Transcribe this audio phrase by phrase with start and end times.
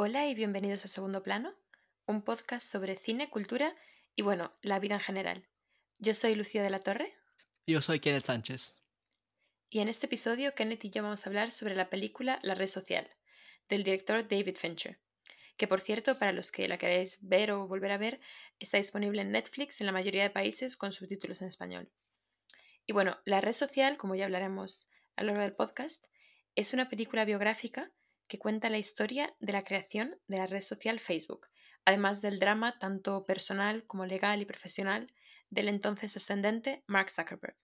[0.00, 1.52] Hola y bienvenidos a Segundo Plano,
[2.06, 3.74] un podcast sobre cine, cultura
[4.14, 5.48] y bueno, la vida en general.
[5.98, 7.12] Yo soy Lucía de la Torre.
[7.66, 8.76] Yo soy Kenneth Sánchez.
[9.68, 12.68] Y en este episodio, Kenneth y yo vamos a hablar sobre la película La red
[12.68, 13.10] social,
[13.68, 15.00] del director David Fincher,
[15.56, 18.20] que por cierto, para los que la queréis ver o volver a ver,
[18.60, 21.90] está disponible en Netflix en la mayoría de países con subtítulos en español.
[22.86, 26.06] Y bueno, La red social, como ya hablaremos a lo largo del podcast,
[26.54, 27.90] es una película biográfica
[28.28, 31.48] que cuenta la historia de la creación de la red social Facebook,
[31.84, 35.12] además del drama tanto personal como legal y profesional
[35.50, 37.56] del entonces ascendente Mark Zuckerberg.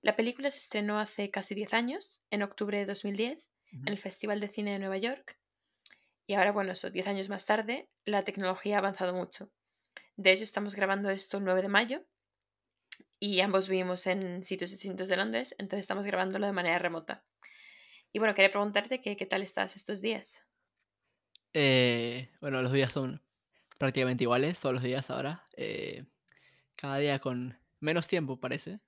[0.00, 4.40] La película se estrenó hace casi 10 años, en octubre de 2010, en el Festival
[4.40, 5.38] de Cine de Nueva York.
[6.26, 9.50] Y ahora, bueno, eso, 10 años más tarde, la tecnología ha avanzado mucho.
[10.16, 12.04] De hecho, estamos grabando esto el 9 de mayo
[13.20, 17.24] y ambos vivimos en sitios distintos de Londres, entonces estamos grabándolo de manera remota.
[18.12, 20.42] Y bueno, quería preguntarte qué tal estás estos días.
[21.52, 23.22] Eh, bueno, los días son
[23.78, 25.44] prácticamente iguales, todos los días ahora.
[25.56, 26.04] Eh,
[26.76, 28.80] cada día con menos tiempo, parece.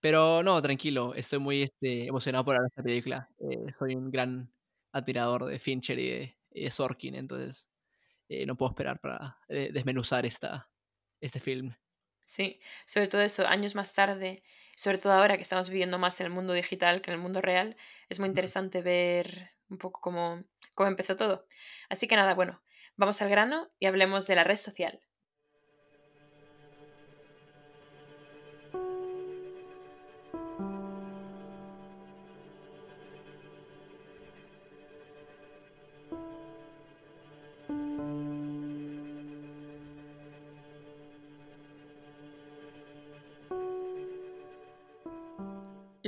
[0.00, 3.28] Pero no, tranquilo, estoy muy este, emocionado por ver esta película.
[3.38, 4.52] Eh, soy un gran
[4.92, 7.68] admirador de Fincher y de, Sorkin, entonces
[8.46, 10.70] no puedo esperar para desmenuzar esta,
[11.20, 11.74] este film.
[12.24, 14.42] Sí, sobre todo eso, años más tarde,
[14.76, 17.40] sobre todo ahora que estamos viviendo más en el mundo digital que en el mundo
[17.40, 17.76] real,
[18.08, 21.46] es muy interesante ver un poco cómo, cómo empezó todo.
[21.88, 22.62] Así que nada, bueno,
[22.96, 25.00] vamos al grano y hablemos de la red social.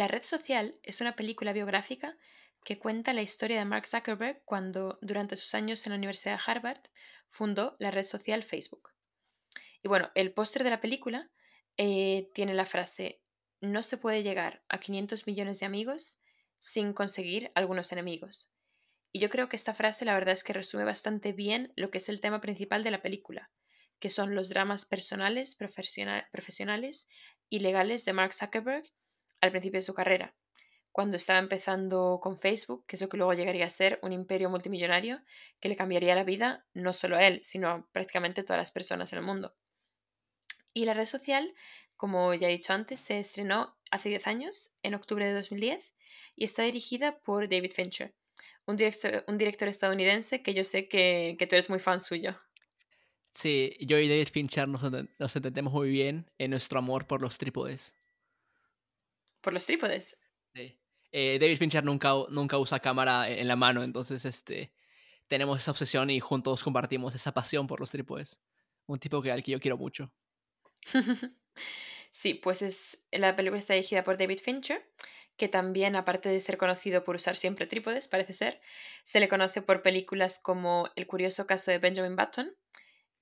[0.05, 2.15] La red social es una película biográfica
[2.63, 6.43] que cuenta la historia de Mark Zuckerberg cuando, durante sus años en la Universidad de
[6.47, 6.83] Harvard,
[7.31, 8.91] fundó la red social Facebook.
[9.83, 11.31] Y bueno, el póster de la película
[11.79, 13.23] eh, tiene la frase,
[13.63, 16.21] no se puede llegar a 500 millones de amigos
[16.59, 18.53] sin conseguir algunos enemigos.
[19.11, 21.97] Y yo creo que esta frase la verdad es que resume bastante bien lo que
[21.97, 23.51] es el tema principal de la película,
[24.01, 27.09] que son los dramas personales, profesionales
[27.49, 28.85] y legales de Mark Zuckerberg
[29.44, 30.34] al principio de su carrera,
[30.91, 34.49] cuando estaba empezando con Facebook, que es lo que luego llegaría a ser un imperio
[34.49, 35.21] multimillonario
[35.60, 39.12] que le cambiaría la vida no solo a él, sino a prácticamente todas las personas
[39.12, 39.55] en el mundo.
[40.72, 41.53] Y la red social,
[41.97, 45.94] como ya he dicho antes, se estrenó hace 10 años, en octubre de 2010,
[46.37, 48.15] y está dirigida por David Fincher,
[48.65, 52.38] un director, un director estadounidense que yo sé que, tú eres muy fan suyo.
[53.31, 57.94] Sí, yo y David Fincher nos entendemos muy bien en nuestro amor por los trípodes
[59.44, 60.19] por los trípodes.
[60.55, 60.81] Sí.
[61.12, 64.75] Eh, David Fincher nunca, nunca usa cámara en la mano, entonces este,
[65.28, 68.41] tenemos esa obsesión y juntos compartimos esa pasión por los trípodes.
[68.87, 70.12] Un tipo que, al que yo quiero mucho.
[72.10, 74.84] sí, pues es, la película está dirigida por David Fincher,
[75.37, 78.61] que también, aparte de ser conocido por usar siempre trípodes, parece ser,
[79.03, 82.55] se le conoce por películas como El curioso caso de Benjamin Button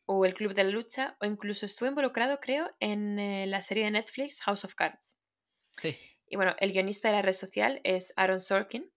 [0.06, 3.84] o El Club de la Lucha, o incluso estuvo involucrado, creo, en eh, la serie
[3.84, 5.16] de Netflix House of Cards.
[5.76, 5.96] Sí.
[6.32, 8.90] Y bueno, el guionista de la red social es Aaron Sorkin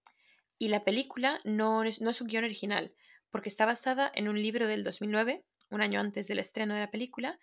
[0.58, 2.96] y la película no es, no es un guion original
[3.30, 6.92] porque está basada en un libro del 2009, un año antes del estreno de la
[6.92, 7.38] película,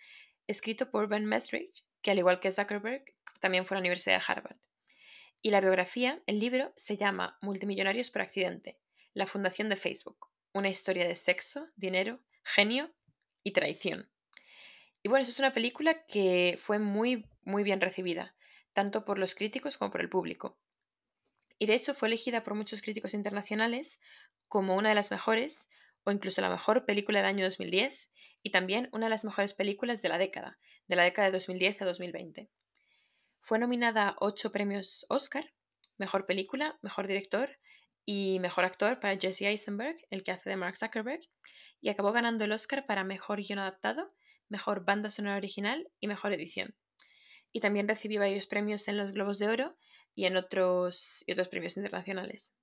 [0.47, 3.05] escrito por Ben Mesrich, que al igual que Zuckerberg,
[3.39, 4.57] también fue a la Universidad de Harvard.
[5.43, 8.79] Y la biografía, el libro, se llama Multimillonarios por accidente,
[9.13, 12.91] la fundación de Facebook, una historia de sexo, dinero, genio
[13.43, 14.09] y traición.
[15.03, 18.35] Y bueno, eso es una película que fue muy, muy bien recibida
[18.73, 20.59] tanto por los críticos como por el público.
[21.59, 24.01] Y de hecho fue elegida por muchos críticos internacionales
[24.49, 25.69] como una de las mejores
[26.05, 28.11] o incluso la mejor película del año 2010
[28.43, 30.59] y también una de las mejores películas de la década,
[30.89, 32.49] de la década de 2010 a 2020.
[33.41, 35.53] Fue nominada a ocho premios Oscar,
[35.99, 37.57] Mejor Película, Mejor Director
[38.05, 41.21] y Mejor Actor para Jesse Eisenberg, el que hace de Mark Zuckerberg,
[41.81, 44.13] y acabó ganando el Oscar para Mejor Guión Adaptado,
[44.49, 46.75] Mejor Banda Sonora Original y Mejor Edición
[47.53, 49.77] y también recibió varios premios en los Globos de Oro
[50.15, 52.55] y en otros, y otros premios internacionales.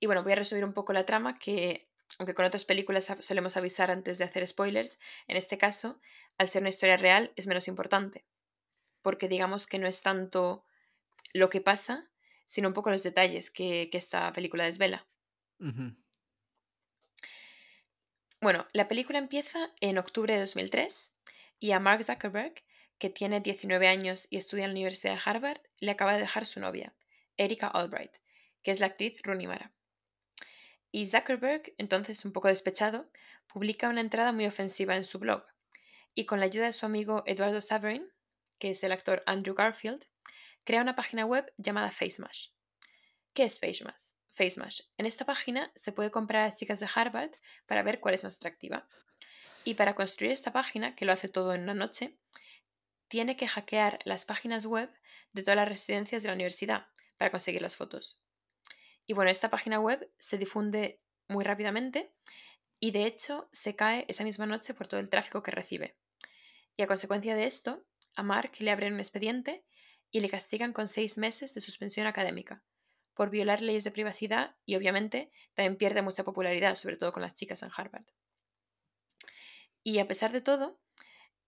[0.00, 1.88] Y bueno, voy a resumir un poco la trama, que
[2.18, 4.98] aunque con otras películas solemos avisar antes de hacer spoilers,
[5.28, 6.00] en este caso,
[6.36, 8.24] al ser una historia real, es menos importante,
[9.02, 10.64] porque digamos que no es tanto
[11.32, 12.08] lo que pasa,
[12.46, 15.06] sino un poco los detalles que, esta película desvela.
[18.40, 21.12] Bueno, la película empieza en octubre de 2003
[21.58, 22.54] y a Mark Zuckerberg
[22.98, 26.46] que tiene 19 años y estudia en la Universidad de Harvard, le acaba de dejar
[26.46, 26.94] su novia,
[27.36, 28.16] Erika Albright,
[28.62, 29.72] que es la actriz Rooney Mara.
[30.90, 33.10] Y Zuckerberg, entonces un poco despechado,
[33.46, 35.44] publica una entrada muy ofensiva en su blog.
[36.14, 38.10] Y con la ayuda de su amigo Eduardo Saverin,
[38.58, 40.04] que es el actor Andrew Garfield,
[40.64, 42.48] crea una página web llamada FaceMash.
[43.32, 44.14] ¿Qué es FaceMash?
[44.32, 44.80] FaceMash.
[44.96, 47.30] En esta página se puede comprar a las chicas de Harvard
[47.66, 48.88] para ver cuál es más atractiva.
[49.64, 52.16] Y para construir esta página, que lo hace todo en una noche,
[53.08, 54.90] tiene que hackear las páginas web
[55.32, 58.22] de todas las residencias de la universidad para conseguir las fotos.
[59.06, 62.12] Y bueno, esta página web se difunde muy rápidamente
[62.80, 65.96] y de hecho se cae esa misma noche por todo el tráfico que recibe.
[66.76, 67.84] Y a consecuencia de esto,
[68.14, 69.64] a Mark le abren un expediente
[70.10, 72.62] y le castigan con seis meses de suspensión académica
[73.18, 77.34] por violar leyes de privacidad y obviamente también pierde mucha popularidad, sobre todo con las
[77.34, 78.06] chicas en Harvard.
[79.82, 80.78] Y a pesar de todo,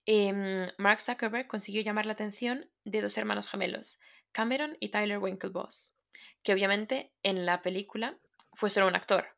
[0.07, 3.99] em, Mark Zuckerberg consiguió llamar la atención de dos hermanos gemelos,
[4.33, 5.95] Cameron y Tyler Winklevoss,
[6.43, 8.19] que obviamente en la película
[8.53, 9.37] fue solo un actor.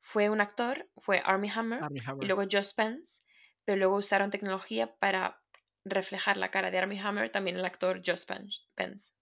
[0.00, 1.80] Fue un actor, fue Army Hammer,
[2.20, 3.22] y luego Joe Spence,
[3.64, 5.40] pero luego usaron tecnología para
[5.84, 9.12] reflejar la cara de Army Hammer también el actor Joe Spence.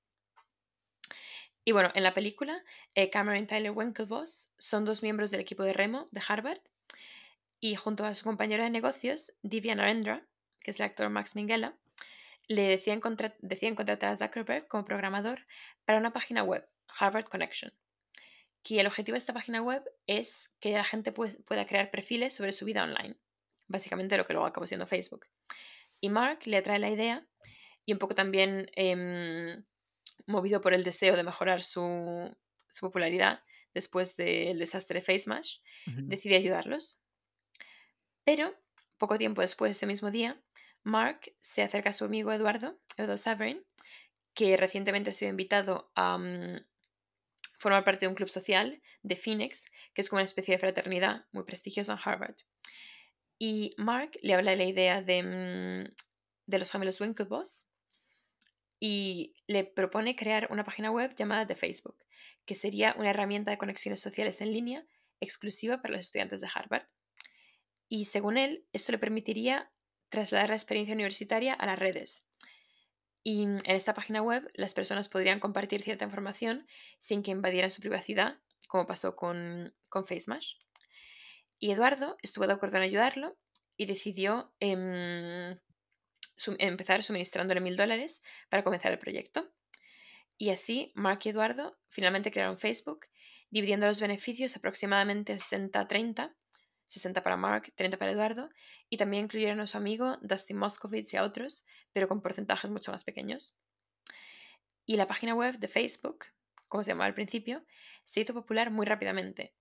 [1.65, 2.65] Y bueno, en la película,
[2.95, 6.61] eh, Cameron y Tyler Winklevoss son dos miembros del equipo de remo de Harvard
[7.61, 10.27] y junto a su compañero de negocios, Divya Narendra,
[10.61, 11.75] que es el actor Max Minghella,
[12.47, 15.47] le decían, contratar a Zuckerberg como programador
[15.85, 17.73] para una página web, Harvard Connection.
[18.63, 22.53] Que el objetivo de esta página web es que la gente pueda crear perfiles sobre
[22.53, 23.17] su vida online.
[23.69, 25.27] Básicamente lo que luego acabó siendo Facebook.
[26.01, 27.25] Y Mark le atrae la idea
[27.87, 29.65] y un poco también em,
[30.27, 32.37] movido por el deseo de mejorar su,
[32.81, 33.43] popularidad
[33.75, 37.05] después del desastre de FaceMash, decide ayudarlos.
[38.25, 38.55] Pero,
[39.01, 40.41] poco tiempo después, ese mismo día,
[40.85, 43.65] Mark se acerca a su amigo Eduardo, Eduardo Saverin,
[44.35, 46.65] que recientemente ha sido invitado a mm,
[47.59, 49.65] formar parte de un club social de Phoenix,
[49.95, 52.37] que es como una especie de fraternidad muy prestigiosa en Harvard.
[53.39, 57.67] Y Mark le habla de la idea de, mm, los gemelos Winklevoss
[58.79, 61.97] y le propone crear una página web llamada The Facebook,
[62.45, 64.87] que sería una herramienta de conexiones sociales en línea
[65.21, 66.87] exclusiva para los estudiantes de Harvard.
[67.93, 69.69] Y según él, esto le permitiría
[70.11, 72.25] trasladar la experiencia universitaria a las redes.
[73.25, 77.81] Y en esta página web las personas podrían compartir cierta información sin que invadieran su
[77.81, 78.39] privacidad,
[78.69, 80.55] como pasó con, con FaceMash.
[81.59, 83.37] Y Eduardo estuvo de acuerdo en ayudarlo
[83.77, 85.59] y decidió em,
[86.59, 89.53] empezar suministrándole mil dólares para comenzar el proyecto.
[90.39, 93.07] Y así, Mark y Eduardo finalmente crearon Facebook,
[93.51, 96.37] dividiendo los beneficios aproximadamente 60-30,
[96.91, 98.51] 60 para Mark, 30 para Eduardo,
[98.89, 102.93] y también incluyeron a su amigo Dustin Moskovitz y a otros, pero con porcentajes mucho
[102.93, 103.59] más pequeños.
[104.87, 106.27] Y la página web de Facebook,
[106.69, 107.65] como se llamaba al principio,
[108.05, 109.55] se hizo popular muy rápidamente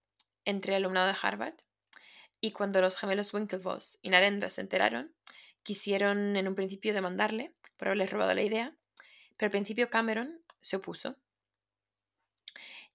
[0.45, 1.55] entre el alumnado de Harvard,
[2.41, 5.13] y cuando los gemelos Winklevoss y Narendra se enteraron,
[5.63, 8.75] Quisieron en un principio demandarle por haberles robado la idea,
[9.37, 11.17] pero al principio Cameron se opuso.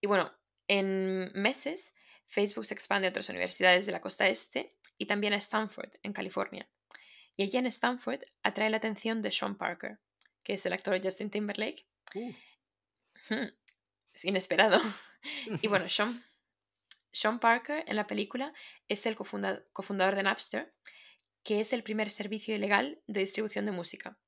[0.00, 0.32] Y bueno,
[0.66, 1.93] en meses
[2.26, 6.12] Facebook se expande a otras universidades de la costa este y también a Stanford, en
[6.12, 6.68] California.
[7.36, 9.98] Y allí en Stanford atrae la atención de Sean Parker,
[10.42, 11.86] que es el actor Justin Timberlake.
[12.14, 12.32] Uh.
[14.12, 14.80] Es inesperado.
[15.62, 16.24] y bueno, Sean,
[17.12, 18.52] Sean Parker en la película
[18.88, 20.72] es el cofundador de Napster
[21.44, 24.18] que es el primer servicio ilegal de distribución de música,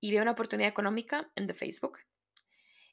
[0.00, 2.00] y ve una oportunidad económica en The Facebook.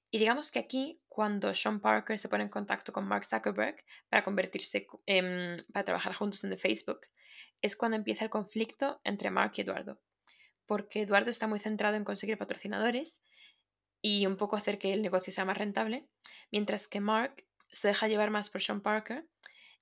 [0.09, 4.23] Y digamos que aquí, cuando Sean Parker se pone en contacto con Mark Zuckerberg para
[4.23, 7.01] convertirse, en, para trabajar juntos en Facebook,
[7.61, 9.99] es cuando empieza el conflicto entre Mark y Eduardo.
[10.65, 13.23] Porque Eduardo está muy centrado en conseguir patrocinadores
[14.01, 16.07] y un poco hacer que el negocio sea más rentable,
[16.51, 19.27] mientras que Mark se deja llevar más por Sean Parker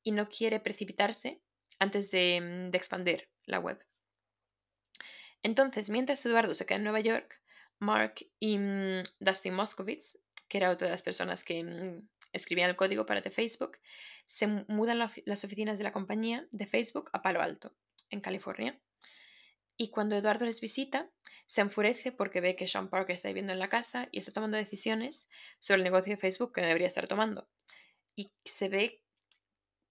[0.02, 1.42] y no quiere precipitarse
[1.80, 3.84] antes de expandir la web.
[5.44, 7.40] Entonces, mientras Eduardo se queda en Nueva York,
[7.80, 10.18] Mark y mm, Dustin Moskovitz,
[10.48, 13.78] que era otra de las personas que mm, escribían el código para Facebook,
[14.26, 17.76] se mudan las oficinas de la compañía de Facebook a Palo Alto,
[18.10, 18.80] en California.
[19.78, 21.10] Y cuando Eduardo les visita,
[21.48, 24.58] se enfurece porque ve que Sean Parker está viviendo en la casa y está tomando
[24.58, 25.30] decisiones
[25.60, 27.48] sobre el negocio de Facebook que debería estar tomando.
[28.16, 29.04] Y se ve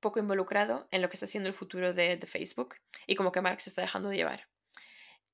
[0.01, 2.77] poco involucrado en lo que está haciendo el futuro de, Facebook
[3.07, 4.49] y como que Mark se está dejando de llevar.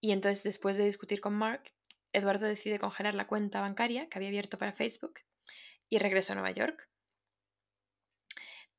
[0.00, 1.72] Y entonces, después de discutir con Mark,
[2.12, 5.20] Eduardo decide congelar la cuenta bancaria que había abierto para Facebook
[5.88, 6.88] y regresa a Nueva York.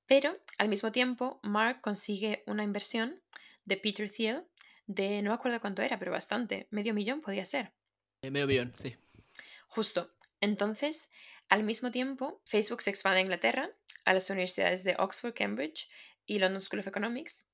[0.06, 3.22] Pero al mismo tiempo, Mark consigue una inversión
[3.66, 4.44] de Peter Thiel
[4.86, 7.72] de no me acuerdo cuánto era, pero bastante, medio millón podía ser.
[8.22, 8.96] Eh, medio millón, sí.
[9.68, 10.12] Justo.
[10.42, 11.10] Entonces,
[11.48, 13.70] al mismo tiempo, Facebook se expande a Inglaterra,
[14.06, 15.90] a las universidades de Oxford, Cambridge
[16.26, 17.48] y London School of Economics.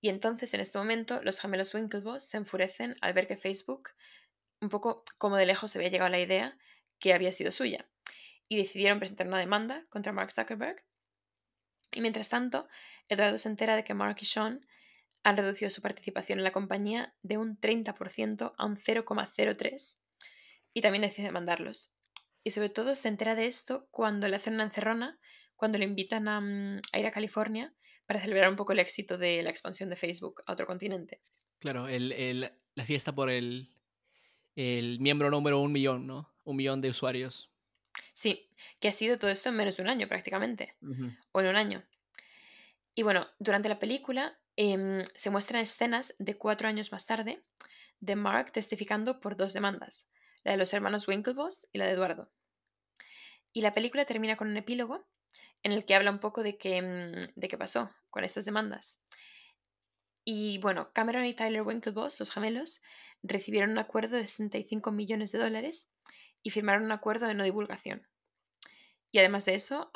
[0.00, 3.90] Y entonces, en este momento, los gemelos Winklevoss se enfurecen al ver que Facebook,
[4.62, 6.56] un poco como de lejos se había llegado a la idea
[7.00, 7.88] que había sido suya,
[8.48, 10.84] y decidieron presentar una demanda contra Mark Zuckerberg.
[11.90, 12.68] Y mientras tanto,
[13.08, 14.64] Eduardo se entera de que Mark y Sean
[15.24, 19.98] han reducido su participación en la compañía de un 30% a un 0,03
[20.74, 21.96] y también decide demandarlos.
[22.44, 25.18] Y sobre todo se entera de esto cuando le hacen una encerrona,
[25.56, 27.74] cuando le invitan a, mm, ir a California
[28.06, 31.20] para celebrar un poco el éxito de la expansión de Facebook a otro continente.
[31.58, 33.72] Claro, la fiesta por el,
[34.56, 36.32] el miembro número un millón, ¿no?
[36.44, 37.50] Un millón de usuarios.
[38.12, 38.48] Sí,
[38.80, 40.76] que ha sido todo esto en menos de un año prácticamente,
[41.32, 41.82] o en un año.
[42.94, 47.42] Y bueno, durante la película em, se muestran escenas de cuatro años más tarde
[48.00, 50.06] de Mark testificando por dos demandas,
[50.44, 52.30] la de los hermanos Winklevoss y la de Eduardo.
[53.52, 55.06] Y la película termina con un epílogo
[55.62, 59.00] en el que habla un poco de qué, mm, de qué pasó con estas demandas.
[60.24, 62.82] Y bueno, Cameron y Tyler Winklevoss, los gemelos,
[63.22, 65.90] recibieron un acuerdo de 65 millones de dólares
[66.42, 68.06] y firmaron un acuerdo de no divulgación.
[69.12, 69.92] Y además de eso,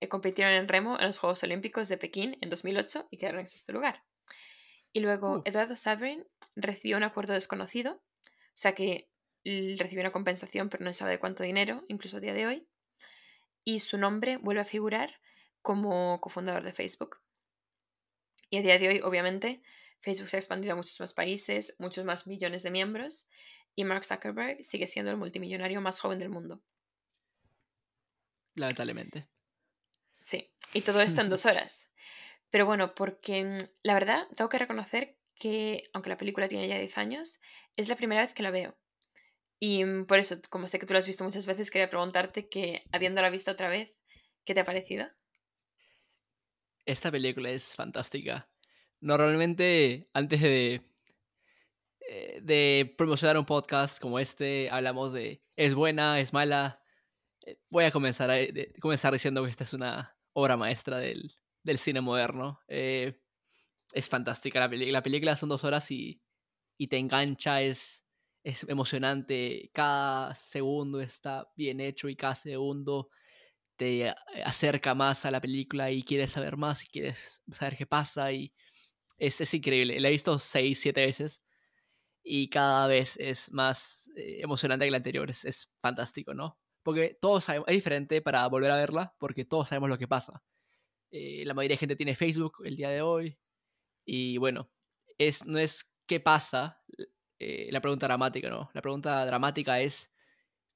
[0.00, 3.46] eh, compitieron en remo en los Juegos Olímpicos de Pekín en 2008 y quedaron en
[3.46, 4.02] sexto lugar.
[4.92, 9.08] Y luego Eduardo Saverin recibió un acuerdo desconocido, o sea que
[9.44, 12.68] recibió una compensación, pero no se sabe de cuánto dinero, incluso a día de hoy.
[13.64, 15.20] Y su nombre vuelve a figurar
[15.62, 17.18] como cofundador de Facebook.
[18.50, 19.62] Y a día de hoy, obviamente,
[20.00, 23.28] Facebook se ha expandido a muchos más países, muchos más millones de miembros,
[23.74, 26.62] y Mark Zuckerberg sigue siendo el multimillonario más joven del mundo.
[28.54, 29.28] Lamentablemente.
[30.24, 31.88] Sí, y todo esto en dos horas.
[32.50, 36.78] Pero bueno, porque mm, la verdad, tengo que reconocer que, aunque la película tiene ya
[36.78, 37.40] 10 años,
[37.76, 38.76] es la primera vez que la veo.
[39.60, 42.48] Y mm, por eso, como sé que tú la has visto muchas veces, quería preguntarte
[42.48, 43.96] que, habiéndola visto otra vez,
[44.44, 45.06] ¿qué te ha parecido?
[46.84, 48.48] Esta película es fantástica.
[49.00, 50.82] Normalmente, antes de,
[52.00, 56.82] eh, de promocionar un podcast como este, hablamos de es buena, es mala,
[57.46, 58.38] eh, voy a comenzar, a,
[58.80, 62.60] comenzar diciendo que esta es una obra maestra del, del cine moderno.
[62.68, 63.20] Eh,
[63.92, 64.98] es fantástica la película.
[64.98, 66.20] La película son dos horas y,
[66.76, 68.04] y te engancha, es,
[68.42, 69.70] es emocionante.
[69.72, 73.10] Cada segundo está bien hecho y cada segundo
[73.76, 74.12] te
[74.44, 78.32] acerca más a la película y quieres saber más y quieres saber qué pasa.
[78.32, 78.52] Y
[79.18, 80.00] es, es increíble.
[80.00, 81.42] La he visto seis, siete veces
[82.22, 85.30] y cada vez es más eh, emocionante que la anterior.
[85.30, 86.58] Es, es fantástico, ¿no?
[86.88, 90.42] porque todos sabemos, es diferente para volver a verla, porque todos sabemos lo que pasa.
[91.10, 93.38] Eh, la mayoría de gente tiene Facebook el día de hoy,
[94.06, 94.70] y bueno,
[95.18, 96.82] es, no es qué pasa
[97.38, 98.70] eh, la pregunta dramática, ¿no?
[98.72, 100.10] La pregunta dramática es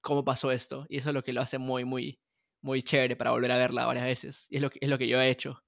[0.02, 2.20] cómo pasó esto, y eso es lo que lo hace muy, muy,
[2.60, 5.08] muy chévere para volver a verla varias veces, y es lo que, es lo que
[5.08, 5.64] yo he hecho.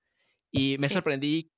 [0.51, 1.54] Y me sorprendí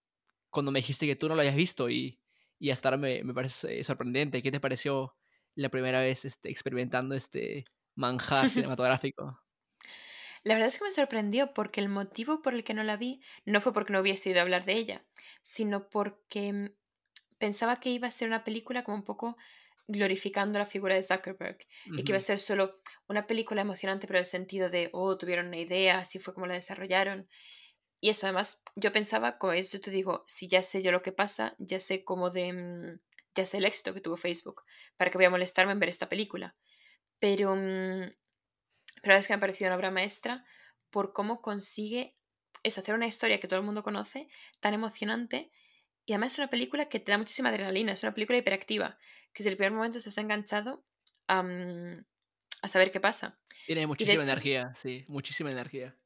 [0.57, 2.19] cuando me dijiste que tú no lo habías visto, y,
[2.59, 4.43] y hasta ahora me, me parece sorprendente.
[4.43, 5.15] ¿Qué te pareció
[5.57, 7.65] la primera vez este, experimentando este,
[7.97, 9.43] manjar cinematográfico.
[10.45, 13.21] La verdad es que me sorprendió porque el motivo por el que no la vi
[13.45, 15.05] no fue porque no hubiese ido a hablar de ella,
[15.43, 16.69] sino porque mm,
[17.39, 19.37] pensaba que iba a ser una película como un poco
[19.89, 24.19] glorificando la figura de Zuckerberg y que iba a ser solo una película emocionante pero
[24.19, 27.29] el sentido de, oh, tuvieron una idea, así fue como la desarrollaron.
[28.01, 31.13] Y eso además, yo pensaba, como yo te digo, si ya sé yo lo que
[31.13, 33.01] pasa, ya sé cómo de, mm,
[33.35, 34.63] ya sé el éxito que tuvo Facebook,
[34.97, 36.57] para que voy a molestarme en ver esta película.
[37.19, 38.13] Pero, mm,
[39.03, 40.45] pero es que me ha parecido una obra maestra
[40.91, 42.17] por cómo consigue
[42.63, 44.29] eso, hacer una historia que todo el mundo conoce,
[44.61, 45.53] tan emocionante,
[46.05, 48.99] y además es una película que te da muchísima adrenalina, es una película hiperactiva,
[49.33, 50.85] que desde el primer momento se ha enganchado
[51.29, 51.45] a,
[52.63, 53.33] a saber qué pasa.
[53.67, 55.97] Tiene muchísima energía, sí, muchísima energía.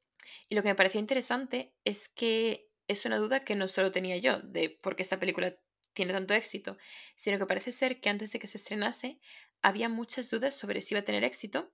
[0.49, 4.17] Y lo que me pareció interesante es que es una duda que no solo tenía
[4.17, 5.57] yo de por qué esta película
[5.93, 6.77] tiene tanto éxito,
[7.15, 9.21] sino que parece ser que antes de que se estrenase
[9.63, 11.73] había muchas dudas sobre si iba a tener éxito.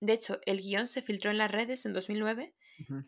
[0.00, 2.54] De hecho, el guion se filtró en las redes en 2009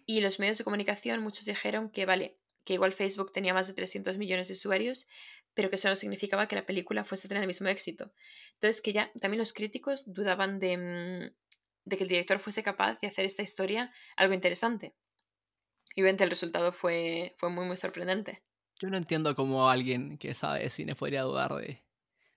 [0.06, 3.74] y los medios de comunicación muchos dijeron que vale, que igual Facebook tenía más de
[3.74, 5.08] 300 millones de usuarios,
[5.54, 8.12] pero que eso no significaba que la película fuese a tener el mismo éxito.
[8.54, 11.34] Entonces que ya también los críticos dudaban de, mm,
[11.84, 14.94] de que el director fuese capaz de hacer esta historia algo interesante.
[15.94, 18.42] Y obviamente el resultado fue, fue muy muy sorprendente.
[18.80, 21.82] Yo no entiendo cómo alguien que sabe de cine podría dudar de,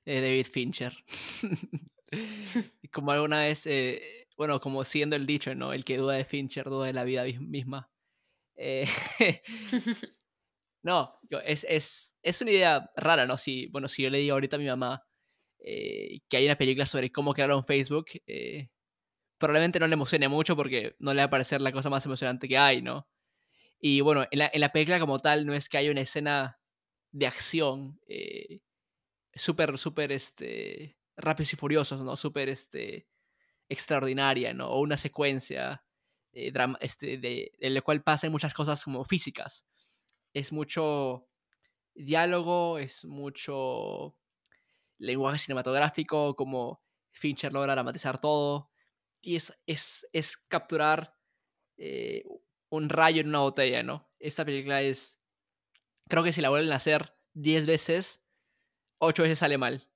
[0.05, 0.93] David Fincher.
[2.91, 5.71] como alguna vez, eh, bueno, como siendo el dicho, ¿no?
[5.71, 7.89] El que duda de Fincher duda de la vida misma.
[8.55, 8.85] Eh,
[10.83, 13.37] no, es, es, es, una idea rara, ¿no?
[13.37, 15.05] Si, bueno, si yo le digo ahorita a mi mamá
[15.59, 18.07] eh, que hay una película sobre cómo crear un Facebook,
[19.43, 22.47] probablemente no le emocione mucho porque no le va a parecer la cosa más emocionante
[22.47, 23.09] que hay, ¿no?
[23.77, 26.61] Y bueno, en la, película como tal no es que haya una escena
[27.11, 28.61] de acción eh,
[29.35, 32.15] súper, súper, este, rápidos y furiosos, ¿no?
[32.15, 33.09] Súper, este,
[33.67, 34.69] extraordinaria, ¿no?
[34.69, 35.83] O una secuencia
[36.31, 39.65] eh, drama, este, de, en la cual pasan muchas cosas como físicas.
[40.33, 41.27] Es mucho
[41.93, 44.15] diálogo, es mucho
[44.99, 46.81] lenguaje cinematográfico, como
[47.11, 48.72] Fincher logra dramatizar todo.
[49.23, 51.17] Y es, es, es capturar
[51.77, 52.23] eh,
[52.69, 54.11] un rayo en una botella, ¿no?
[54.19, 55.19] Esta película es.
[56.09, 58.21] Creo que si la vuelven a hacer 10 veces,
[58.99, 59.87] 8 veces sale mal.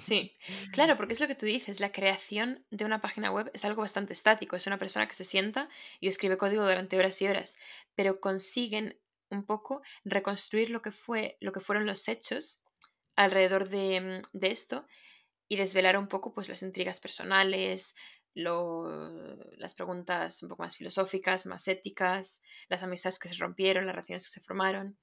[0.00, 0.36] Sí,
[0.72, 3.82] claro, porque es lo que tú dices, la creación de una página web es algo
[3.82, 5.68] bastante estático, es una persona que se sienta
[6.00, 7.56] y escribe código durante horas y horas,
[7.94, 8.98] pero consiguen
[9.30, 12.64] un poco reconstruir lo que fue, lo que fueron los hechos
[13.16, 14.86] alrededor de, mm, de esto
[15.48, 17.94] y desvelar un poco pues las intrigas personales,
[18.36, 18.86] lo,
[19.56, 24.26] las preguntas un poco más filosóficas, más éticas, las amistades que se rompieron, las relaciones
[24.26, 24.98] que se formaron.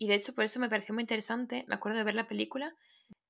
[0.00, 2.76] Y de hecho por eso me pareció muy interesante, me acuerdo de ver la película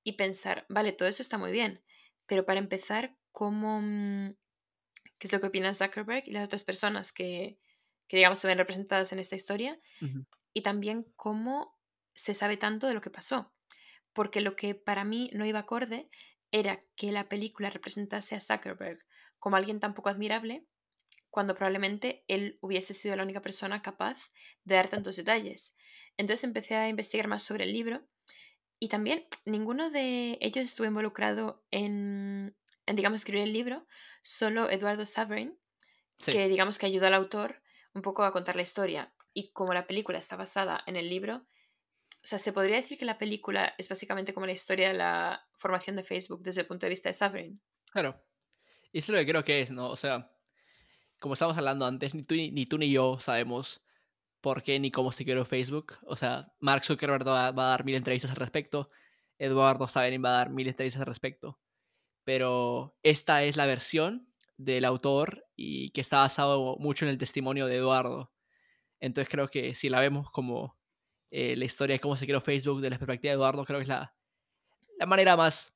[0.03, 1.83] y pensar, vale, todo eso está muy bien,
[2.25, 4.35] pero para empezar, ¿cómo, mm,
[5.19, 7.59] ¿qué es lo que opinan Zuckerberg y las otras personas que,
[8.07, 9.79] que digamos, se ven representadas en esta historia?
[10.51, 11.77] Y también cómo
[12.15, 13.53] se sabe tanto de lo que pasó.
[14.13, 16.09] Porque lo que para mí no iba acorde
[16.51, 18.99] era que la película representase a Zuckerberg
[19.43, 20.65] como alguien tan poco admirable,
[21.29, 24.31] cuando probablemente él hubiese sido la única persona capaz
[24.63, 25.75] de dar tantos detalles.
[26.15, 28.07] Entonces empecé a investigar más sobre el libro
[28.79, 32.55] y también ninguno de ellos estuvo involucrado en,
[32.87, 33.85] digamos, escribir el libro,
[34.21, 35.59] solo Eduardo Saverin,
[36.25, 37.61] que digamos que ayudó al autor
[37.93, 39.13] un poco a contar la historia.
[39.33, 43.03] Y como la película está basada en el libro, o sea, se podría decir que
[43.03, 46.85] la película es básicamente como la historia de la formación de Facebook desde el punto
[46.85, 47.61] de vista de Saverin.
[47.91, 48.23] Claro.
[48.93, 49.89] Y eso es lo que creo que es, ¿no?
[49.89, 50.31] O sea,
[51.19, 53.81] como estábamos hablando antes, ni tú ni, tú, ni yo sabemos
[54.39, 55.93] por qué ni cómo se creó Facebook.
[56.05, 58.91] O sea, Mark Zuckerberg va, a dar mil entrevistas al respecto,
[59.39, 61.59] Eduardo Saverin va a dar mil entrevistas al respecto.
[62.23, 64.27] Pero esta es la versión
[64.57, 68.31] del autor y que está basado mucho en el testimonio de Eduardo.
[68.99, 70.77] Entonces creo que si la vemos como
[71.31, 73.83] eh, la historia de cómo se creó Facebook de la perspectiva de Eduardo, creo que
[73.83, 74.15] es la,
[74.99, 75.72] la manera más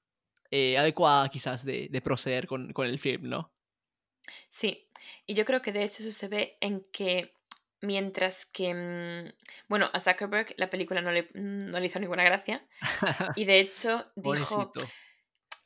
[0.52, 3.52] eh, adecuada quizás de, de proceder con, con, el film, ¿no?
[4.50, 4.90] Sí,
[5.26, 7.34] y yo creo que de hecho eso se ve en que
[7.82, 9.34] Mientras que, mm,
[9.68, 12.66] bueno, a Zuckerberg la película no le, no le hizo ninguna gracia.
[13.36, 14.72] Y de hecho dijo...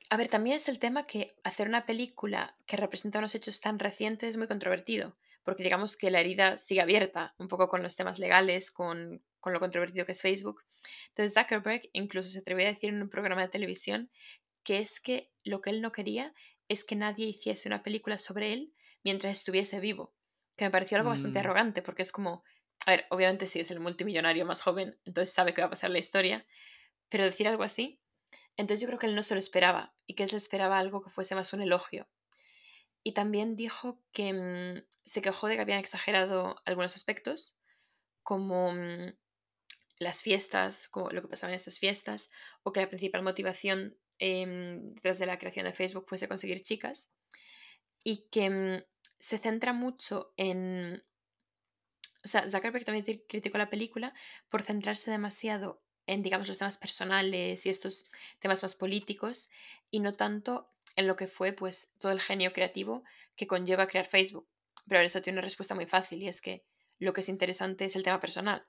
[0.10, 3.80] A ver, también es el tema que hacer una película que representa unos hechos tan
[3.80, 7.96] recientes es muy controvertido, porque digamos que la herida sigue abierta, un poco con los
[7.96, 10.65] temas legales, con, con lo controvertido que es Facebook.
[11.08, 14.12] Entonces Zuckerberg incluso se atrevió a decir en un programa de televisión
[14.63, 16.34] que es que lo que él no quería
[16.67, 20.13] es que nadie hiciese una película sobre él mientras estuviese vivo
[20.62, 21.41] que me pareció algo bastante mm.
[21.41, 22.43] arrogante, porque es como,
[22.86, 25.89] a ver, obviamente sí es el multimillonario más joven, entonces sabe que va a pasar
[25.89, 26.45] la historia,
[27.10, 28.00] pero decir algo así,
[28.58, 31.02] entonces yo creo que él no se lo esperaba y que él se esperaba algo
[31.02, 32.08] que fuese más un elogio.
[33.04, 37.58] Y también dijo que mm, se quejó de que habían exagerado algunos aspectos,
[38.21, 39.15] como mm,
[39.97, 42.30] las fiestas, como lo que pasaba en estas fiestas,
[42.62, 44.46] o que la principal motivación eh,
[44.80, 47.12] detrás de la creación de Facebook fuese conseguir chicas,
[48.04, 48.86] y que
[49.20, 51.04] se centra mucho en...
[52.24, 54.14] O sea, Zuckerberg también criticó la película
[54.50, 59.50] por centrarse demasiado en, digamos, los temas personales y estos temas más políticos
[59.90, 63.04] y no tanto en lo que fue, pues, todo el genio creativo
[63.36, 64.48] que conlleva crear Facebook.
[64.88, 66.64] Pero eso tiene una respuesta muy fácil y es que
[67.00, 68.68] lo que es interesante es el tema personal.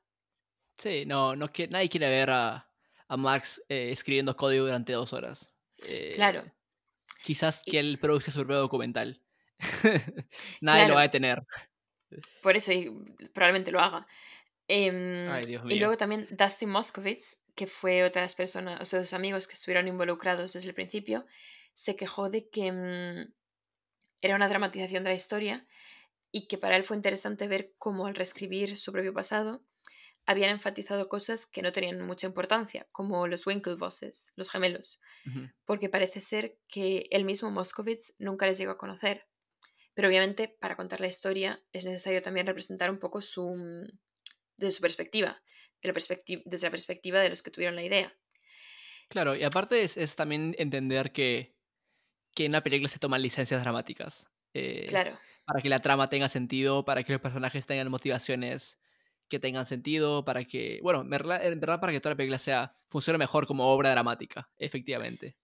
[0.78, 2.71] Sí, no, no nadie quiere ver a,
[3.12, 5.52] a Max eh, escribiendo código durante dos horas.
[6.14, 6.40] claro.
[6.40, 6.52] Eh,
[7.22, 9.20] quizás que él produzca su propio documental.
[10.62, 11.42] Nadie lo va a detener.
[12.42, 12.90] Por eso, y
[13.34, 14.06] probablemente lo haga.
[14.66, 15.28] Em,
[15.68, 19.46] y luego también Dustin Moskovitz, que fue otra de las personas, o sea, los amigos
[19.46, 21.26] que estuvieron involucrados desde el principio,
[21.74, 23.30] se quejó de que mm,
[24.22, 25.66] era una dramatización de la historia
[26.30, 29.62] y que para él fue interesante ver cómo al reescribir su propio pasado
[30.26, 35.00] habían enfatizado cosas que no tenían mucha importancia, como los Winklevosses, los gemelos,
[35.64, 39.26] porque parece ser que el mismo Moskovitz nunca les llegó a conocer
[39.94, 43.88] pero obviamente para contar la historia es necesario también representar un poco su, mm,
[44.56, 45.42] desde su perspectiva,
[45.82, 45.94] de la
[46.44, 48.14] desde la perspectiva de los que tuvieron la idea.
[49.08, 51.54] Claro, y aparte es, también entender que,
[52.34, 54.30] que, en la película se toman licencias dramáticas.
[54.54, 55.18] Eh, claro.
[55.44, 58.78] Para que la trama tenga sentido, para que los personajes tengan motivaciones
[59.32, 63.18] que tengan sentido, para que, bueno, en verdad, para que toda la película sea, funcione
[63.18, 65.38] mejor como obra dramática, efectivamente.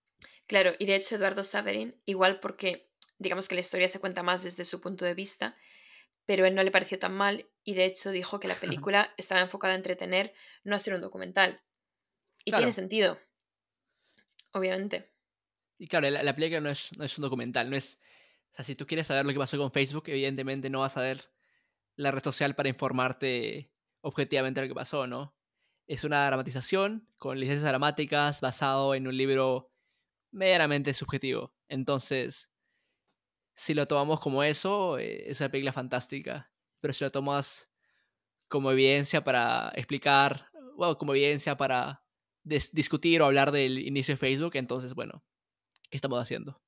[0.47, 4.43] Claro, y de hecho Eduardo Saverin, igual porque digamos que la historia se cuenta más
[4.43, 5.57] desde su punto de vista,
[6.27, 9.41] pero él no le pareció tan mal y de hecho dijo que la película estaba
[9.41, 11.63] enfocada a entretener, no a ser un documental.
[12.45, 13.19] Y tiene sentido,
[14.53, 15.11] obviamente.
[15.79, 17.99] Y claro, la, película no es, no es un documental, no es...
[18.53, 21.03] O sea, si tú quieres saber lo que pasó con Facebook, evidentemente no vas a
[21.03, 21.31] ver
[21.99, 23.71] la red social para informarte
[24.03, 25.37] objetivamente lo que pasó, ¿no?
[25.87, 29.73] Es una dramatización con licencias dramáticas basado en un libro
[30.33, 31.55] meramente subjetivo.
[31.69, 32.51] Entonces,
[33.55, 36.53] si lo tomamos como eso, eh, es una película fantástica.
[36.81, 37.71] Pero si lo tomas
[38.49, 42.05] como evidencia para explicar, bueno, como evidencia para
[42.45, 45.25] discutir o hablar del inicio de Facebook, entonces, bueno,
[45.91, 46.63] ¿qué estamos haciendo?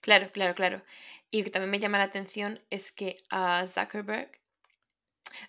[0.00, 0.82] Claro, claro, claro.
[1.30, 4.41] Y lo que también me llama la atención es que a Zuckerberg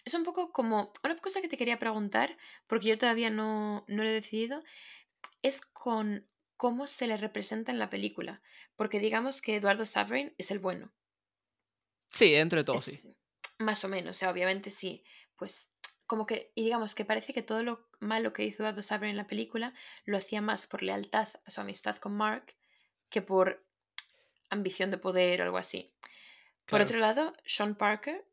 [0.06, 4.04] es un poco como una cosa que te quería preguntar, porque yo todavía no, no
[4.04, 4.64] lo he decidido,
[5.42, 8.42] es con cómo se le representa en la película.
[8.76, 10.92] Porque digamos que Eduardo Saverin es el bueno.
[12.08, 13.16] Sí, entre todos, sí.
[13.60, 15.04] Más o menos, o sea, obviamente sí.
[15.36, 15.72] Pues
[16.06, 19.18] como que, y digamos que parece que todo lo malo que hizo Eduardo Saverin en
[19.18, 19.74] la película
[20.06, 22.56] lo hacía más por lealtad a su amistad con Mark
[23.10, 23.64] que por
[24.50, 25.88] ambición de poder o algo así.
[26.66, 28.26] Por otro lado, Sean Parker,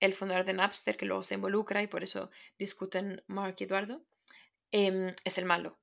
[0.00, 4.04] el fundador de Napster, que luego se involucra y por eso discuten Mark y Eduardo,
[4.72, 5.78] em, es el malo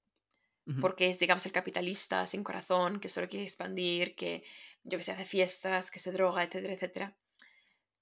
[0.79, 4.43] porque es, digamos, el capitalista sin corazón, que solo quiere expandir, que
[4.83, 7.17] yo que sé, hace fiestas, que se droga, etcétera, etcétera.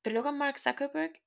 [0.02, 1.22] Pero luego Mark Zuckerberg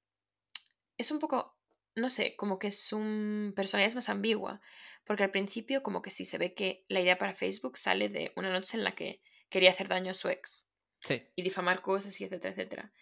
[0.99, 1.59] es un poco,
[1.95, 4.61] no sé, como que es un personalidad más ambigua,
[5.05, 8.33] porque al principio como que sí se ve que la idea para Facebook sale de
[8.37, 10.69] una noche en la que quería hacer daño a su ex
[11.37, 12.93] y difamar cosas y etcétera, etcétera.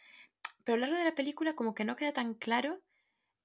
[0.64, 2.80] Pero a lo largo de la película como que no queda tan claro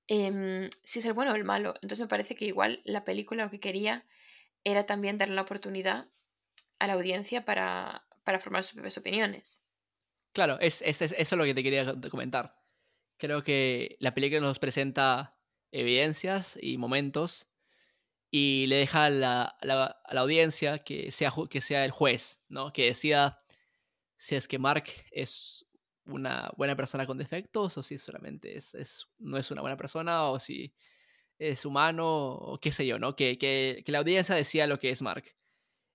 [0.07, 1.75] em, si es el bueno o el malo.
[1.75, 4.05] Entonces me parece que igual la película lo que quería
[4.63, 6.07] era también darle la oportunidad
[6.79, 8.05] a la audiencia para,
[8.39, 9.63] formar sus propias opiniones.
[10.33, 12.55] Claro, es, eso es lo que te quería comentar.
[13.17, 15.35] Creo que la película nos presenta
[15.71, 17.47] evidencias y momentos
[18.31, 22.71] y le deja a la, audiencia que sea, que sea el juez, ¿no?
[22.71, 23.43] Que decida
[24.17, 25.65] si es que Mark es
[26.09, 30.39] una buena persona con defectos o si solamente es, no es una buena persona o
[30.39, 30.73] si
[31.37, 33.15] es humano, o qué sé yo, ¿no?
[33.15, 35.23] Que, que, que la audiencia decía lo que es Mark.